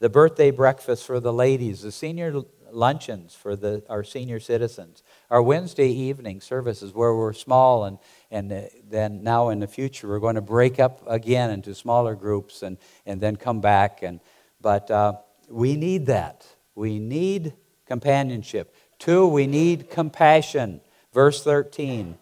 The 0.00 0.08
birthday 0.08 0.50
breakfast 0.50 1.06
for 1.06 1.20
the 1.20 1.32
ladies, 1.32 1.82
the 1.82 1.92
senior 1.92 2.42
luncheons 2.70 3.34
for 3.34 3.54
the, 3.54 3.84
our 3.88 4.02
senior 4.02 4.40
citizens, 4.40 5.02
our 5.30 5.42
Wednesday 5.42 5.88
evening 5.88 6.40
services 6.40 6.92
where 6.92 7.14
we're 7.14 7.32
small, 7.32 7.84
and, 7.84 7.98
and 8.32 8.50
uh, 8.50 8.62
then 8.88 9.22
now 9.22 9.50
in 9.50 9.60
the 9.60 9.66
future 9.68 10.08
we're 10.08 10.18
going 10.18 10.36
to 10.36 10.40
break 10.40 10.80
up 10.80 11.02
again 11.06 11.50
into 11.50 11.74
smaller 11.74 12.14
groups 12.16 12.62
and, 12.62 12.78
and 13.04 13.20
then 13.20 13.36
come 13.36 13.60
back. 13.60 14.02
And, 14.02 14.20
but 14.60 14.90
uh, 14.90 15.18
we 15.48 15.76
need 15.76 16.06
that. 16.06 16.46
We 16.74 16.98
need 16.98 17.52
companionship. 17.86 18.74
Two, 18.98 19.26
we 19.26 19.46
need 19.46 19.90
compassion. 19.90 20.80
Verse 21.12 21.44
13 21.44 22.16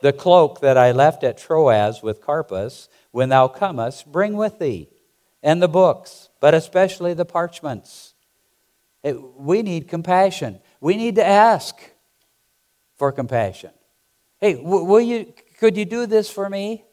The 0.00 0.14
cloak 0.14 0.60
that 0.62 0.78
I 0.78 0.92
left 0.92 1.22
at 1.22 1.36
Troas 1.36 2.02
with 2.02 2.22
Carpus, 2.22 2.88
when 3.10 3.28
thou 3.28 3.46
comest, 3.46 4.10
bring 4.10 4.38
with 4.38 4.58
thee, 4.58 4.88
and 5.42 5.60
the 5.60 5.68
books, 5.68 6.30
but 6.40 6.54
especially 6.54 7.12
the 7.12 7.26
parchments. 7.26 8.14
It, 9.02 9.20
we 9.38 9.60
need 9.60 9.88
compassion. 9.88 10.60
We 10.80 10.96
need 10.96 11.16
to 11.16 11.26
ask 11.26 11.76
for 12.96 13.12
compassion. 13.12 13.70
Hey, 14.40 14.54
will 14.54 15.00
you, 15.00 15.34
could 15.60 15.76
you 15.76 15.84
do 15.84 16.06
this 16.06 16.30
for 16.30 16.48
me? 16.48 16.84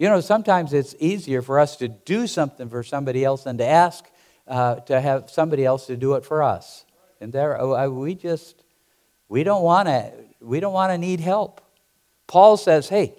You 0.00 0.08
know, 0.08 0.20
sometimes 0.20 0.72
it's 0.72 0.96
easier 0.98 1.42
for 1.42 1.60
us 1.60 1.76
to 1.76 1.86
do 1.86 2.26
something 2.26 2.68
for 2.68 2.82
somebody 2.82 3.24
else 3.24 3.44
than 3.44 3.56
to 3.58 3.64
ask 3.66 4.04
uh, 4.48 4.76
to 4.80 5.00
have 5.00 5.30
somebody 5.30 5.64
else 5.64 5.86
to 5.86 5.96
do 5.96 6.14
it 6.14 6.24
for 6.24 6.42
us. 6.42 6.84
And 7.20 7.32
there, 7.32 7.60
uh, 7.60 7.88
we 7.88 8.16
just, 8.16 8.64
we 9.28 9.44
don't 9.44 9.62
want 9.62 9.86
to 9.86 10.12
we 10.40 10.58
don't 10.58 10.72
want 10.72 10.90
to 10.90 10.98
need 10.98 11.20
help. 11.20 11.60
Paul 12.26 12.56
says, 12.56 12.88
Hey, 12.88 13.14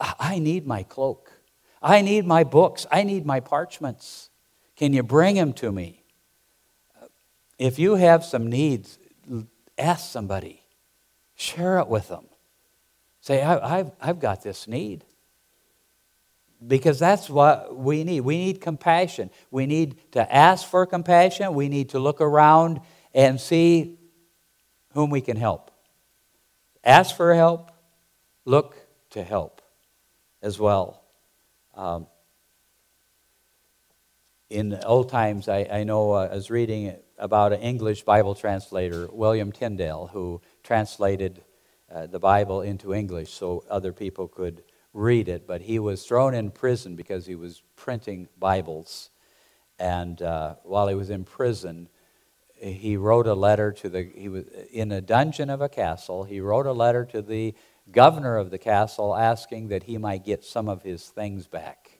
I 0.00 0.38
need 0.38 0.66
my 0.66 0.84
cloak. 0.84 1.30
I 1.82 2.00
need 2.00 2.26
my 2.26 2.44
books. 2.44 2.86
I 2.90 3.02
need 3.02 3.26
my 3.26 3.40
parchments. 3.40 4.30
Can 4.74 4.94
you 4.94 5.02
bring 5.02 5.34
them 5.34 5.52
to 5.54 5.70
me? 5.70 6.02
If 7.58 7.78
you 7.78 7.96
have 7.96 8.24
some 8.24 8.48
needs, 8.48 8.98
ask 9.76 10.10
somebody, 10.10 10.64
share 11.34 11.78
it 11.78 11.88
with 11.88 12.08
them. 12.08 12.24
Say, 13.22 13.40
I, 13.40 13.76
have 13.78 13.92
I've 14.00 14.20
got 14.20 14.42
this 14.42 14.68
need. 14.68 15.04
because 16.66 16.98
that's 16.98 17.30
what 17.30 17.74
we 17.76 18.04
need. 18.04 18.20
We 18.20 18.36
need 18.36 18.60
compassion. 18.60 19.30
We 19.50 19.66
need 19.66 19.96
to 20.12 20.34
ask 20.34 20.66
for 20.68 20.86
compassion. 20.86 21.54
We 21.54 21.68
need 21.68 21.90
to 21.90 21.98
look 21.98 22.20
around 22.20 22.80
and 23.14 23.40
see 23.40 23.98
whom 24.92 25.10
we 25.10 25.20
can 25.20 25.36
help. 25.36 25.70
Ask 26.84 27.16
for 27.16 27.32
help, 27.34 27.70
look 28.44 28.76
to 29.10 29.22
help 29.22 29.62
as 30.42 30.58
well. 30.58 31.02
Um, 31.74 32.08
in 34.50 34.78
old 34.84 35.08
times, 35.08 35.48
I, 35.48 35.66
I 35.70 35.84
know 35.84 36.12
uh, 36.12 36.28
I 36.30 36.34
was 36.34 36.50
reading 36.50 36.96
about 37.18 37.52
an 37.52 37.60
English 37.60 38.02
Bible 38.02 38.34
translator, 38.34 39.08
William 39.12 39.52
Tyndale, 39.52 40.10
who 40.12 40.40
translated 40.62 41.42
uh, 41.92 42.06
the 42.06 42.18
Bible 42.18 42.62
into 42.62 42.94
English 42.94 43.30
so 43.32 43.64
other 43.68 43.92
people 43.92 44.28
could 44.28 44.62
read 44.94 45.28
it. 45.28 45.46
But 45.46 45.62
he 45.62 45.78
was 45.78 46.04
thrown 46.04 46.34
in 46.34 46.50
prison 46.50 46.96
because 46.96 47.26
he 47.26 47.34
was 47.34 47.62
printing 47.76 48.28
Bibles. 48.38 49.10
And 49.78 50.20
uh, 50.22 50.56
while 50.62 50.88
he 50.88 50.94
was 50.94 51.10
in 51.10 51.24
prison, 51.24 51.88
he 52.62 52.96
wrote 52.96 53.26
a 53.26 53.34
letter 53.34 53.72
to 53.72 53.88
the, 53.88 54.10
he 54.14 54.28
was 54.28 54.44
in 54.72 54.92
a 54.92 55.00
dungeon 55.00 55.50
of 55.50 55.60
a 55.60 55.68
castle. 55.68 56.24
He 56.24 56.40
wrote 56.40 56.66
a 56.66 56.72
letter 56.72 57.04
to 57.06 57.20
the 57.20 57.54
governor 57.90 58.36
of 58.36 58.50
the 58.50 58.58
castle 58.58 59.14
asking 59.14 59.68
that 59.68 59.82
he 59.82 59.98
might 59.98 60.24
get 60.24 60.44
some 60.44 60.68
of 60.68 60.82
his 60.82 61.08
things 61.08 61.46
back. 61.46 61.98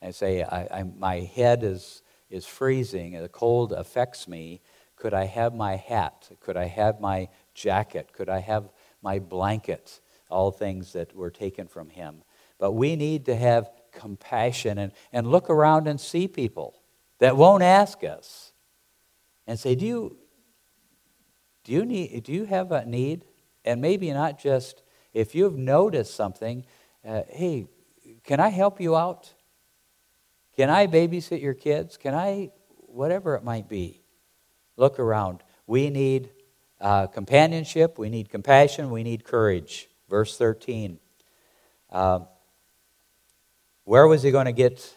And 0.00 0.14
say, 0.14 0.42
I, 0.42 0.80
I, 0.80 0.82
my 0.84 1.20
head 1.20 1.64
is, 1.64 2.02
is 2.30 2.46
freezing, 2.46 3.20
the 3.20 3.28
cold 3.28 3.72
affects 3.72 4.28
me. 4.28 4.60
Could 4.94 5.12
I 5.12 5.24
have 5.24 5.54
my 5.54 5.76
hat? 5.76 6.28
Could 6.40 6.56
I 6.56 6.66
have 6.66 7.00
my 7.00 7.28
jacket? 7.54 8.12
Could 8.12 8.28
I 8.28 8.38
have 8.38 8.70
my 9.02 9.18
blanket? 9.18 10.00
All 10.30 10.50
things 10.50 10.92
that 10.92 11.14
were 11.14 11.30
taken 11.30 11.68
from 11.68 11.88
him. 11.88 12.22
But 12.58 12.72
we 12.72 12.96
need 12.96 13.26
to 13.26 13.36
have 13.36 13.70
compassion 13.92 14.78
and, 14.78 14.92
and 15.12 15.26
look 15.26 15.48
around 15.48 15.88
and 15.88 16.00
see 16.00 16.28
people 16.28 16.82
that 17.18 17.36
won't 17.36 17.62
ask 17.62 18.04
us 18.04 18.52
and 19.46 19.58
say, 19.58 19.74
Do 19.74 19.86
you, 19.86 20.16
do 21.64 21.72
you, 21.72 21.84
need, 21.84 22.22
do 22.24 22.32
you 22.32 22.44
have 22.44 22.72
a 22.72 22.84
need? 22.84 23.24
And 23.64 23.80
maybe 23.80 24.10
not 24.12 24.38
just 24.38 24.82
if 25.12 25.34
you've 25.34 25.56
noticed 25.56 26.14
something, 26.14 26.64
uh, 27.06 27.22
hey, 27.28 27.66
can 28.24 28.40
I 28.40 28.48
help 28.48 28.80
you 28.80 28.96
out? 28.96 29.32
Can 30.56 30.70
I 30.70 30.86
babysit 30.86 31.40
your 31.40 31.54
kids? 31.54 31.96
Can 31.96 32.14
I, 32.14 32.50
whatever 32.68 33.34
it 33.36 33.44
might 33.44 33.68
be? 33.68 34.02
Look 34.76 34.98
around. 34.98 35.42
We 35.66 35.90
need 35.90 36.30
uh, 36.80 37.06
companionship, 37.08 37.98
we 37.98 38.08
need 38.08 38.30
compassion, 38.30 38.90
we 38.90 39.02
need 39.02 39.24
courage. 39.24 39.88
Verse 40.08 40.36
13. 40.38 40.98
Uh, 41.90 42.20
where 43.84 44.06
was 44.06 44.22
he 44.22 44.30
going 44.30 44.46
to 44.46 44.52
get 44.52 44.96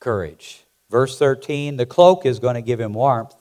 courage? 0.00 0.64
Verse 0.90 1.18
13 1.18 1.76
the 1.76 1.86
cloak 1.86 2.24
is 2.24 2.38
going 2.38 2.54
to 2.54 2.62
give 2.62 2.80
him 2.80 2.94
warmth, 2.94 3.34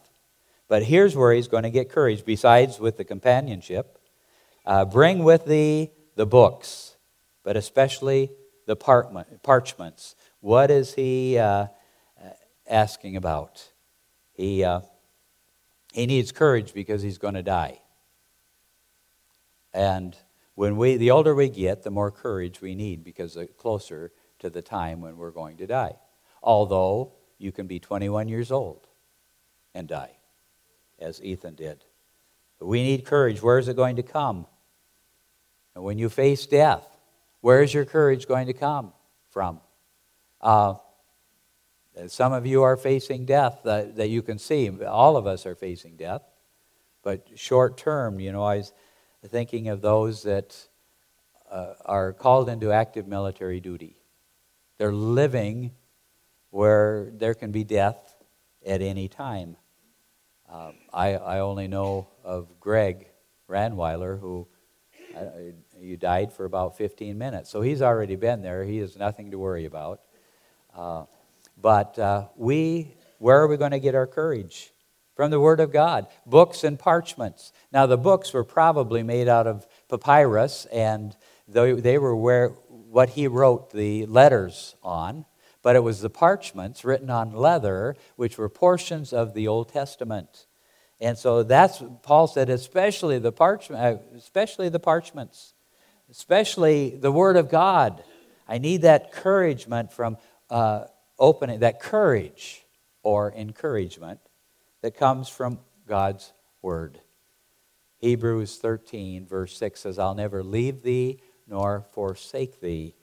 but 0.67 0.83
here's 0.83 1.15
where 1.15 1.31
he's 1.31 1.47
going 1.47 1.63
to 1.63 1.69
get 1.69 1.89
courage, 1.89 2.25
besides 2.25 2.79
with 2.79 2.97
the 2.97 3.05
companionship. 3.05 3.99
Uh, 4.65 4.83
bring 4.83 5.23
with 5.23 5.45
thee 5.45 5.91
the 6.15 6.25
books, 6.25 6.97
but 7.43 7.55
especially 7.55 8.31
the 8.65 8.75
parchments. 8.75 10.15
What 10.41 10.69
is 10.69 10.93
he 10.93 11.38
uh, 11.38 11.67
asking 12.67 13.15
about? 13.15 13.63
He, 14.33 14.63
uh, 14.63 14.81
he 15.93 16.06
needs 16.06 16.32
courage 16.32 16.73
because 16.73 17.02
he's 17.02 17.17
going 17.17 17.34
to 17.34 17.43
die. 17.43 17.82
And 19.73 20.15
when 20.56 20.78
we, 20.78 20.97
the 20.97 21.12
older 21.12 21.36
we 21.36 21.50
get, 21.50 21.84
the 21.84 21.91
more 21.91 22.12
courage 22.12 22.62
we 22.62 22.76
need 22.76 23.04
because 23.04 23.36
the 23.36 23.47
closer 23.47 24.12
to 24.39 24.50
the 24.50 24.62
time 24.62 25.02
when 25.02 25.17
we're 25.17 25.32
going 25.32 25.58
to 25.58 25.67
die. 25.67 25.95
Although 26.41 27.13
you 27.38 27.52
can 27.52 27.67
be 27.67 27.80
21 27.80 28.28
years 28.28 28.52
old 28.52 28.88
and 29.73 29.88
die 29.88 30.17
as 31.00 31.21
Ethan 31.21 31.56
did. 31.56 31.84
We 32.60 32.82
need 32.82 33.06
courage. 33.06 33.41
Where 33.41 33.60
is 33.60 33.67
it 33.67 33.76
going 33.76 33.97
to 33.97 34.04
come? 34.04 34.47
And 35.76 35.84
when 35.84 36.00
you 36.00 36.10
face 36.10 36.47
death, 36.47 36.86
where 37.41 37.62
is 37.62 37.73
your 37.73 37.86
courage 37.86 38.28
going 38.28 38.47
to 38.47 38.54
come 38.54 38.93
from? 39.30 39.60
Uh, 40.41 40.76
some 42.07 42.33
of 42.33 42.45
you 42.45 42.63
are 42.63 42.77
facing 42.77 43.25
death 43.25 43.62
that, 43.63 43.95
that 43.95 44.10
you 44.10 44.21
can 44.21 44.38
see. 44.38 44.69
All 44.83 45.17
of 45.17 45.25
us 45.25 45.45
are 45.45 45.55
facing 45.55 45.95
death. 45.95 46.21
But 47.03 47.27
short 47.36 47.77
term, 47.77 48.19
you 48.19 48.31
know, 48.31 48.43
I 48.43 48.57
was 48.57 48.73
thinking 49.27 49.69
of 49.69 49.81
those 49.81 50.23
that 50.23 50.55
uh, 51.49 51.73
are 51.86 52.13
called 52.13 52.49
into 52.49 52.71
active 52.71 53.07
military 53.07 53.60
duty. 53.60 53.97
They're 54.77 54.93
living 54.93 55.71
where 56.49 57.10
there 57.13 57.33
can 57.33 57.51
be 57.51 57.63
death 57.63 58.15
at 58.65 58.81
any 58.81 59.07
time. 59.07 59.55
Um, 60.49 60.73
I, 60.93 61.15
I 61.15 61.39
only 61.39 61.67
know 61.67 62.07
of 62.23 62.60
Greg 62.60 63.07
Ranweiler, 63.49 64.19
who 64.19 64.47
uh, 65.15 65.21
you 65.79 65.97
died 65.97 66.31
for 66.31 66.45
about 66.45 66.77
15 66.77 67.17
minutes. 67.17 67.49
So 67.49 67.62
he's 67.62 67.81
already 67.81 68.15
been 68.15 68.41
there. 68.41 68.63
He 68.63 68.77
has 68.77 68.97
nothing 68.97 69.31
to 69.31 69.38
worry 69.38 69.65
about. 69.65 70.01
Uh, 70.75 71.05
but 71.60 71.98
uh, 72.00 72.28
we, 72.36 72.96
where 73.17 73.41
are 73.41 73.48
we 73.48 73.58
going 73.58 73.72
to 73.72 73.80
get 73.80 73.96
our 73.96 74.08
courage? 74.08 74.72
From 75.15 75.32
the 75.32 75.39
Word 75.39 75.60
of 75.60 75.74
God, 75.74 76.08
books 76.28 76.63
and 76.63 76.78
parchments. 76.78 77.52
Now, 77.72 77.88
the 77.88 77.98
books 77.98 78.34
were 78.34 78.43
probably 78.43 79.02
made 79.02 79.28
out 79.28 79.48
of 79.48 79.65
papyrus, 79.89 80.65
and 80.65 81.17
they, 81.48 81.74
they 81.74 81.98
were 81.98 82.15
where 82.15 82.50
what 82.70 83.10
he 83.10 83.28
wrote 83.28 83.72
the 83.72 84.06
letters 84.06 84.76
on 84.84 85.26
but 85.67 85.76
it 85.76 85.84
was 85.84 86.00
the 86.00 86.10
parchments 86.10 86.86
written 86.86 87.10
on 87.10 87.34
leather, 87.34 87.93
which 88.15 88.38
were 88.38 88.48
portions 88.48 89.12
of 89.12 89.34
the 89.34 89.50
Old 89.50 89.67
Testament. 89.67 90.46
And 91.02 91.17
so 91.17 91.43
that's 91.43 91.84
Paul 92.04 92.28
said, 92.28 92.50
especially 92.50 93.20
the 93.20 93.34
parchment, 93.34 93.82
uh, 93.84 93.98
especially 94.15 94.70
the 94.70 94.80
parchments, 94.80 95.54
especially 96.10 96.91
the 96.91 97.12
Word 97.12 97.36
of 97.36 97.50
God. 97.50 98.02
I 98.48 98.60
need 98.60 98.84
that 98.84 99.08
encouragement 99.08 99.91
from 99.91 100.15
uh, 100.50 100.86
opening, 101.19 101.60
that 101.60 101.80
courage 101.80 102.65
or 103.03 103.34
encouragement 103.34 104.19
that 104.82 104.95
comes 104.95 105.30
from 105.30 105.60
God's 105.88 106.34
Word. 106.62 106.99
Hebrews 107.97 108.58
13, 108.58 109.25
verse 109.25 109.58
6 109.58 109.80
says, 109.80 109.99
I'll 109.99 110.15
never 110.15 110.43
leave 110.43 110.84
thee 110.84 111.21
nor 111.47 111.86
forsake 111.91 112.60
thee. 112.60 112.95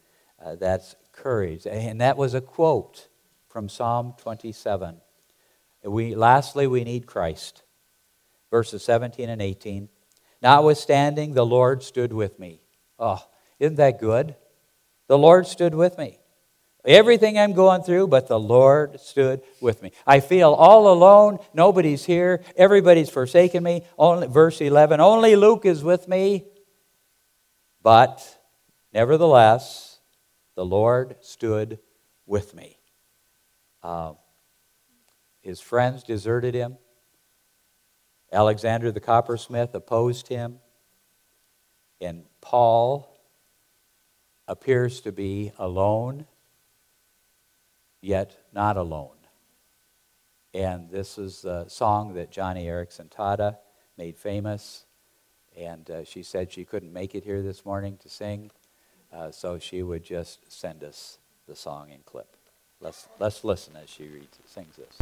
Uh, 0.43 0.57
that's 0.57 0.95
courage. 1.13 1.67
And 1.67 2.01
that 2.01 2.17
was 2.17 2.35
a 2.35 2.41
quote 2.41 3.09
from 3.49 3.69
Psalm 3.69 4.15
27. 4.19 5.01
We, 5.85 6.15
lastly, 6.15 6.67
we 6.67 6.85
need 6.85 7.07
Christ. 7.07 7.63
Verses 8.51 8.85
17 8.85 9.29
and 9.29 9.43
18. 9.43 9.89
Notwithstanding, 10.43 11.33
the 11.33 11.47
Lord 11.47 11.83
stood 11.83 12.13
with 12.13 12.39
me. 12.39 12.61
Oh, 12.99 13.23
isn't 13.59 13.77
that 13.77 13.99
good? 13.99 14.37
The 15.07 15.19
Lord 15.19 15.47
stood 15.47 15.75
with 15.75 15.99
me. 15.99 16.19
Everything 16.85 17.39
I'm 17.39 17.55
going 17.55 17.83
through, 17.83 18.09
but 18.09 18.29
the 18.29 18.39
Lord 18.39 19.01
stood 19.01 19.43
with 19.61 19.83
me. 19.83 19.93
I 20.07 20.21
feel 20.21 20.53
all 20.53 20.93
alone. 20.93 21.39
Nobody's 21.55 22.05
here. 22.05 22.43
Everybody's 22.57 23.09
forsaken 23.09 23.63
me. 23.63 23.85
Only, 23.99 24.27
verse 24.27 24.61
11 24.61 25.01
Only 25.01 25.35
Luke 25.37 25.65
is 25.65 25.83
with 25.83 26.09
me. 26.09 26.45
But 27.83 28.23
nevertheless, 28.93 29.99
the 30.55 30.65
Lord 30.65 31.17
stood 31.21 31.79
with 32.27 32.55
me. 32.55 32.79
Uh, 33.83 34.15
his 35.41 35.61
friends 35.61 36.03
deserted 36.03 36.55
him. 36.55 36.79
Alexander 38.33 38.91
the 38.91 39.01
coppersmith 39.01 39.75
opposed 39.75 40.29
him. 40.29 40.59
And 42.01 42.25
Paul 42.41 43.19
appears 44.49 45.01
to 45.03 45.13
be 45.13 45.53
alone, 45.59 46.27
yet 48.05 48.37
not 48.53 48.77
alone. 48.77 49.17
And 50.53 50.91
this 50.91 51.19
is 51.19 51.45
a 51.45 51.65
song 51.69 52.15
that 52.15 52.31
Joni 52.31 52.65
Eareckson 52.65 53.09
Tada 53.09 53.57
made 53.97 54.17
famous. 54.17 54.85
And 55.57 55.91
uh, 55.91 56.05
she 56.05 56.23
said 56.23 56.53
she 56.53 56.65
couldn't 56.65 56.93
make 56.93 57.15
it 57.15 57.25
here 57.25 57.43
this 57.43 57.65
morning 57.65 57.97
to 58.03 58.09
sing. 58.09 58.51
Uh, 59.13 59.31
so 59.31 59.59
she 59.59 59.83
would 59.83 60.05
just 60.05 60.53
send 60.53 60.85
us 60.85 61.19
the 61.49 61.57
song 61.57 61.91
in 61.91 62.01
clip. 62.05 62.37
Let's, 62.81 63.09
let's 63.19 63.43
listen 63.43 63.75
as 63.83 63.89
she 63.89 64.05
reads, 64.05 64.39
sings 64.45 64.77
this. 64.77 64.99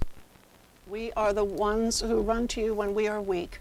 We 0.86 1.12
are 1.12 1.32
the 1.32 1.44
ones 1.44 2.00
who 2.00 2.20
run 2.20 2.48
to 2.48 2.60
you 2.60 2.74
when 2.74 2.94
we 2.94 3.08
are 3.08 3.20
weak. 3.20 3.60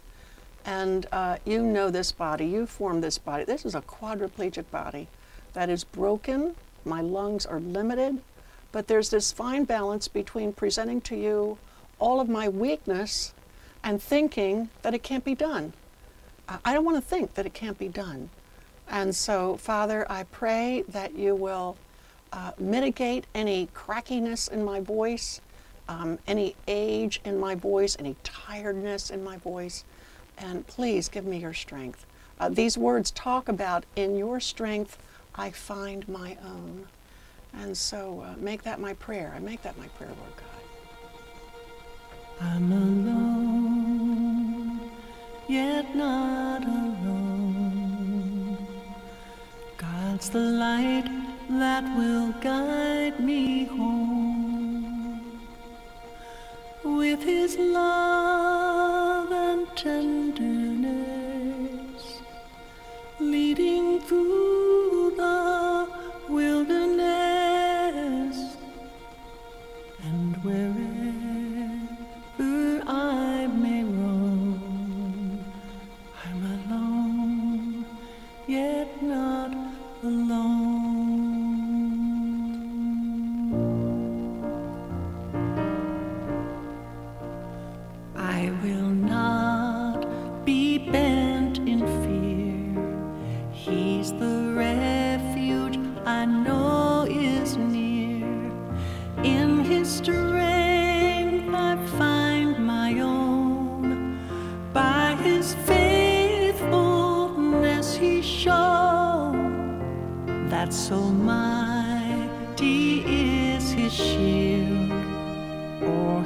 And 0.66 1.08
uh, 1.12 1.38
you 1.46 1.64
know 1.64 1.89
this 1.89 2.12
body, 2.12 2.46
you 2.46 2.68
formed 2.68 3.04
this 3.04 3.18
body. 3.18 3.46
This 3.46 3.66
is 3.66 3.74
a 3.74 3.82
quadriplegic 3.82 4.70
body 4.70 5.08
that 5.54 5.70
is 5.70 5.84
broken. 5.84 6.56
My 6.86 7.02
lungs 7.02 7.46
are 7.46 7.60
limited. 7.60 8.22
But 8.72 8.88
there's 8.88 9.09
this 9.09 9.32
fine 9.32 9.65
balance 9.65 10.07
between 10.07 10.53
presenting 10.53 11.01
to 11.01 11.15
you 11.15 11.57
all 11.99 12.19
of 12.19 12.30
my 12.30 12.47
weakness 12.49 13.34
and 13.84 14.01
thinking 14.01 14.69
that 14.82 14.93
it 14.93 15.03
can't 15.03 15.24
be 15.24 15.36
done. 15.36 15.74
I 16.65 16.74
don't 16.74 16.86
want 16.86 16.97
to 16.97 17.01
think 17.01 17.36
that 17.36 17.45
it 17.45 17.53
can't 17.53 17.78
be 17.78 17.88
done. 17.88 18.30
And 18.89 19.15
so, 19.15 19.55
Father, 19.57 20.05
I 20.09 20.24
pray 20.24 20.84
that 20.89 21.15
you 21.15 21.34
will 21.34 21.78
uh, 22.34 22.51
mitigate 22.57 23.26
any 23.34 23.69
crackiness 23.74 24.51
in 24.51 24.63
my 24.63 24.82
voice, 24.82 25.39
um, 25.88 26.19
any 26.28 26.55
age 26.67 27.22
in 27.24 27.39
my 27.39 27.55
voice, 27.55 27.95
any 27.99 28.15
tiredness 28.24 29.09
in 29.09 29.24
my 29.24 29.38
voice. 29.38 29.86
And 30.38 30.67
please 30.67 31.07
give 31.07 31.26
me 31.26 31.38
your 31.38 31.53
strength. 31.53 32.05
Uh, 32.39 32.49
these 32.49 32.78
words 32.78 33.11
talk 33.11 33.47
about, 33.47 33.86
in 33.95 34.17
your 34.17 34.39
strength, 34.39 34.97
I 35.36 35.51
find 35.51 36.07
my 36.09 36.38
own. 36.43 36.88
And 37.54 37.78
so 37.78 38.22
uh, 38.26 38.36
make 38.38 38.64
that 38.64 38.80
my 38.80 38.93
prayer. 38.93 39.34
I 39.36 39.39
make 39.39 39.62
that 39.64 39.78
my 39.78 39.88
prayer, 39.89 40.10
Lord 40.10 40.36
God. 40.38 40.47
I'm 42.39 42.72
alone, 42.72 44.10
yet 45.47 45.95
not 45.95 46.64
alone. 46.64 48.58
God's 49.78 50.30
the 50.30 50.39
light 50.39 51.06
that 51.49 51.84
will 51.97 52.32
guide 52.41 53.20
me 53.20 53.66
home. 53.66 55.22
With 56.84 57.22
his 57.22 57.58
love 57.58 59.32
and 59.32 59.68
tenderness, 59.78 60.20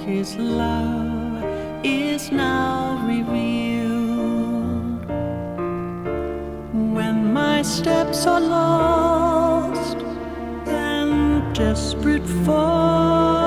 his 0.06 0.38
love 0.38 1.44
is 1.84 2.32
now 2.32 3.04
revealed. 3.08 5.04
When 6.94 7.34
my 7.34 7.64
steps 7.64 8.28
are 8.28 8.40
lost 8.40 9.98
and 10.68 11.56
desperate 11.56 12.28
for 12.46 13.45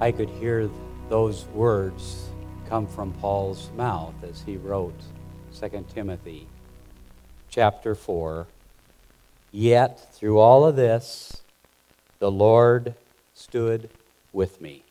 I 0.00 0.12
could 0.12 0.30
hear 0.30 0.70
those 1.08 1.44
words 1.46 2.28
come 2.68 2.86
from 2.86 3.12
Paul's 3.14 3.68
mouth 3.76 4.14
as 4.22 4.42
he 4.42 4.56
wrote 4.56 4.94
2 5.58 5.86
Timothy 5.92 6.46
chapter 7.50 7.96
4. 7.96 8.46
Yet 9.50 10.14
through 10.14 10.38
all 10.38 10.64
of 10.64 10.76
this, 10.76 11.42
the 12.20 12.30
Lord 12.30 12.94
stood 13.34 13.90
with 14.32 14.60
me. 14.60 14.84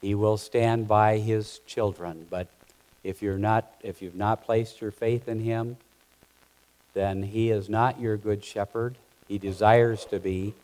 He 0.00 0.16
will 0.16 0.36
stand 0.36 0.88
by 0.88 1.18
his 1.18 1.60
children, 1.68 2.26
but 2.28 2.48
if 3.04 3.22
you're 3.22 3.38
not 3.38 3.72
if 3.84 4.02
you've 4.02 4.16
not 4.16 4.44
placed 4.44 4.80
your 4.80 4.90
faith 4.90 5.28
in 5.28 5.38
him, 5.38 5.76
then 6.94 7.22
he 7.22 7.50
is 7.50 7.68
not 7.68 8.00
your 8.00 8.16
good 8.16 8.44
shepherd. 8.44 8.96
He 9.28 9.38
desires 9.38 10.04
to 10.06 10.18
be, 10.18 10.54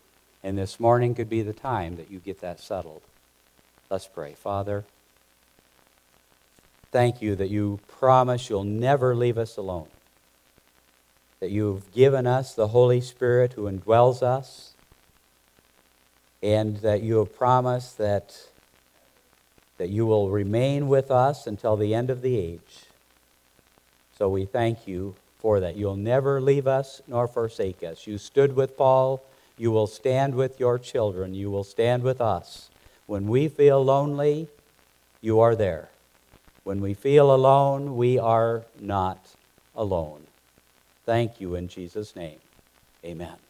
and 0.47 0.57
this 0.57 0.79
morning 0.79 1.13
could 1.13 1.29
be 1.29 1.43
the 1.43 1.53
time 1.53 1.97
that 1.97 2.09
you 2.09 2.21
get 2.21 2.41
that 2.41 2.61
settled. 2.61 3.03
Let's 3.91 4.07
pray. 4.07 4.35
Father, 4.35 4.85
thank 6.93 7.21
you 7.21 7.35
that 7.35 7.51
you 7.51 7.81
promise 7.89 8.49
you'll 8.49 8.63
never 8.63 9.17
leave 9.17 9.39
us 9.39 9.57
alone. 9.57 9.89
That 11.41 11.51
you've 11.51 11.93
given 11.93 12.29
us 12.29 12.55
the 12.55 12.69
Holy 12.69 13.01
Spirit 13.01 13.55
who 13.55 13.63
indwells 13.63 14.23
us, 14.23 14.75
and 16.41 16.77
that 16.77 17.03
you 17.03 17.19
have 17.19 17.37
promised 17.37 17.99
that, 17.99 18.47
that 19.79 19.89
you 19.89 20.07
will 20.07 20.31
remain 20.31 20.87
with 20.87 21.11
us 21.11 21.49
until 21.49 21.77
the 21.77 21.93
end 21.93 22.09
of 22.09 22.23
the 22.23 22.39
age. 22.39 22.85
So 24.17 24.29
we 24.29 24.45
thank 24.45 24.87
you 24.87 25.17
for 25.41 25.59
that. 25.59 25.75
You'll 25.75 25.97
never 25.97 26.41
leave 26.41 26.69
us 26.69 27.03
nor 27.09 27.27
forsake 27.27 27.83
us. 27.83 28.07
You 28.07 28.17
stood 28.17 28.55
with 28.55 28.77
Paul. 28.77 29.25
You 29.59 29.71
will 29.71 29.87
stand 29.87 30.35
with 30.35 30.61
your 30.61 30.79
children. 30.79 31.35
You 31.35 31.51
will 31.51 31.65
stand 31.65 32.03
with 32.03 32.21
us. 32.21 32.69
When 33.07 33.29
we 33.29 33.49
feel 33.49 33.83
lonely, 33.83 34.49
you 35.21 35.41
are 35.41 35.55
there. 35.55 35.89
When 36.65 36.81
we 36.81 36.95
feel 36.95 37.35
alone, 37.35 37.97
we 37.97 38.19
are 38.19 38.65
not 38.81 39.35
alone. 39.75 40.27
Thank 41.05 41.41
you 41.41 41.55
in 41.55 41.69
Jesus' 41.69 42.17
name. 42.17 42.39
Amen. 43.05 43.46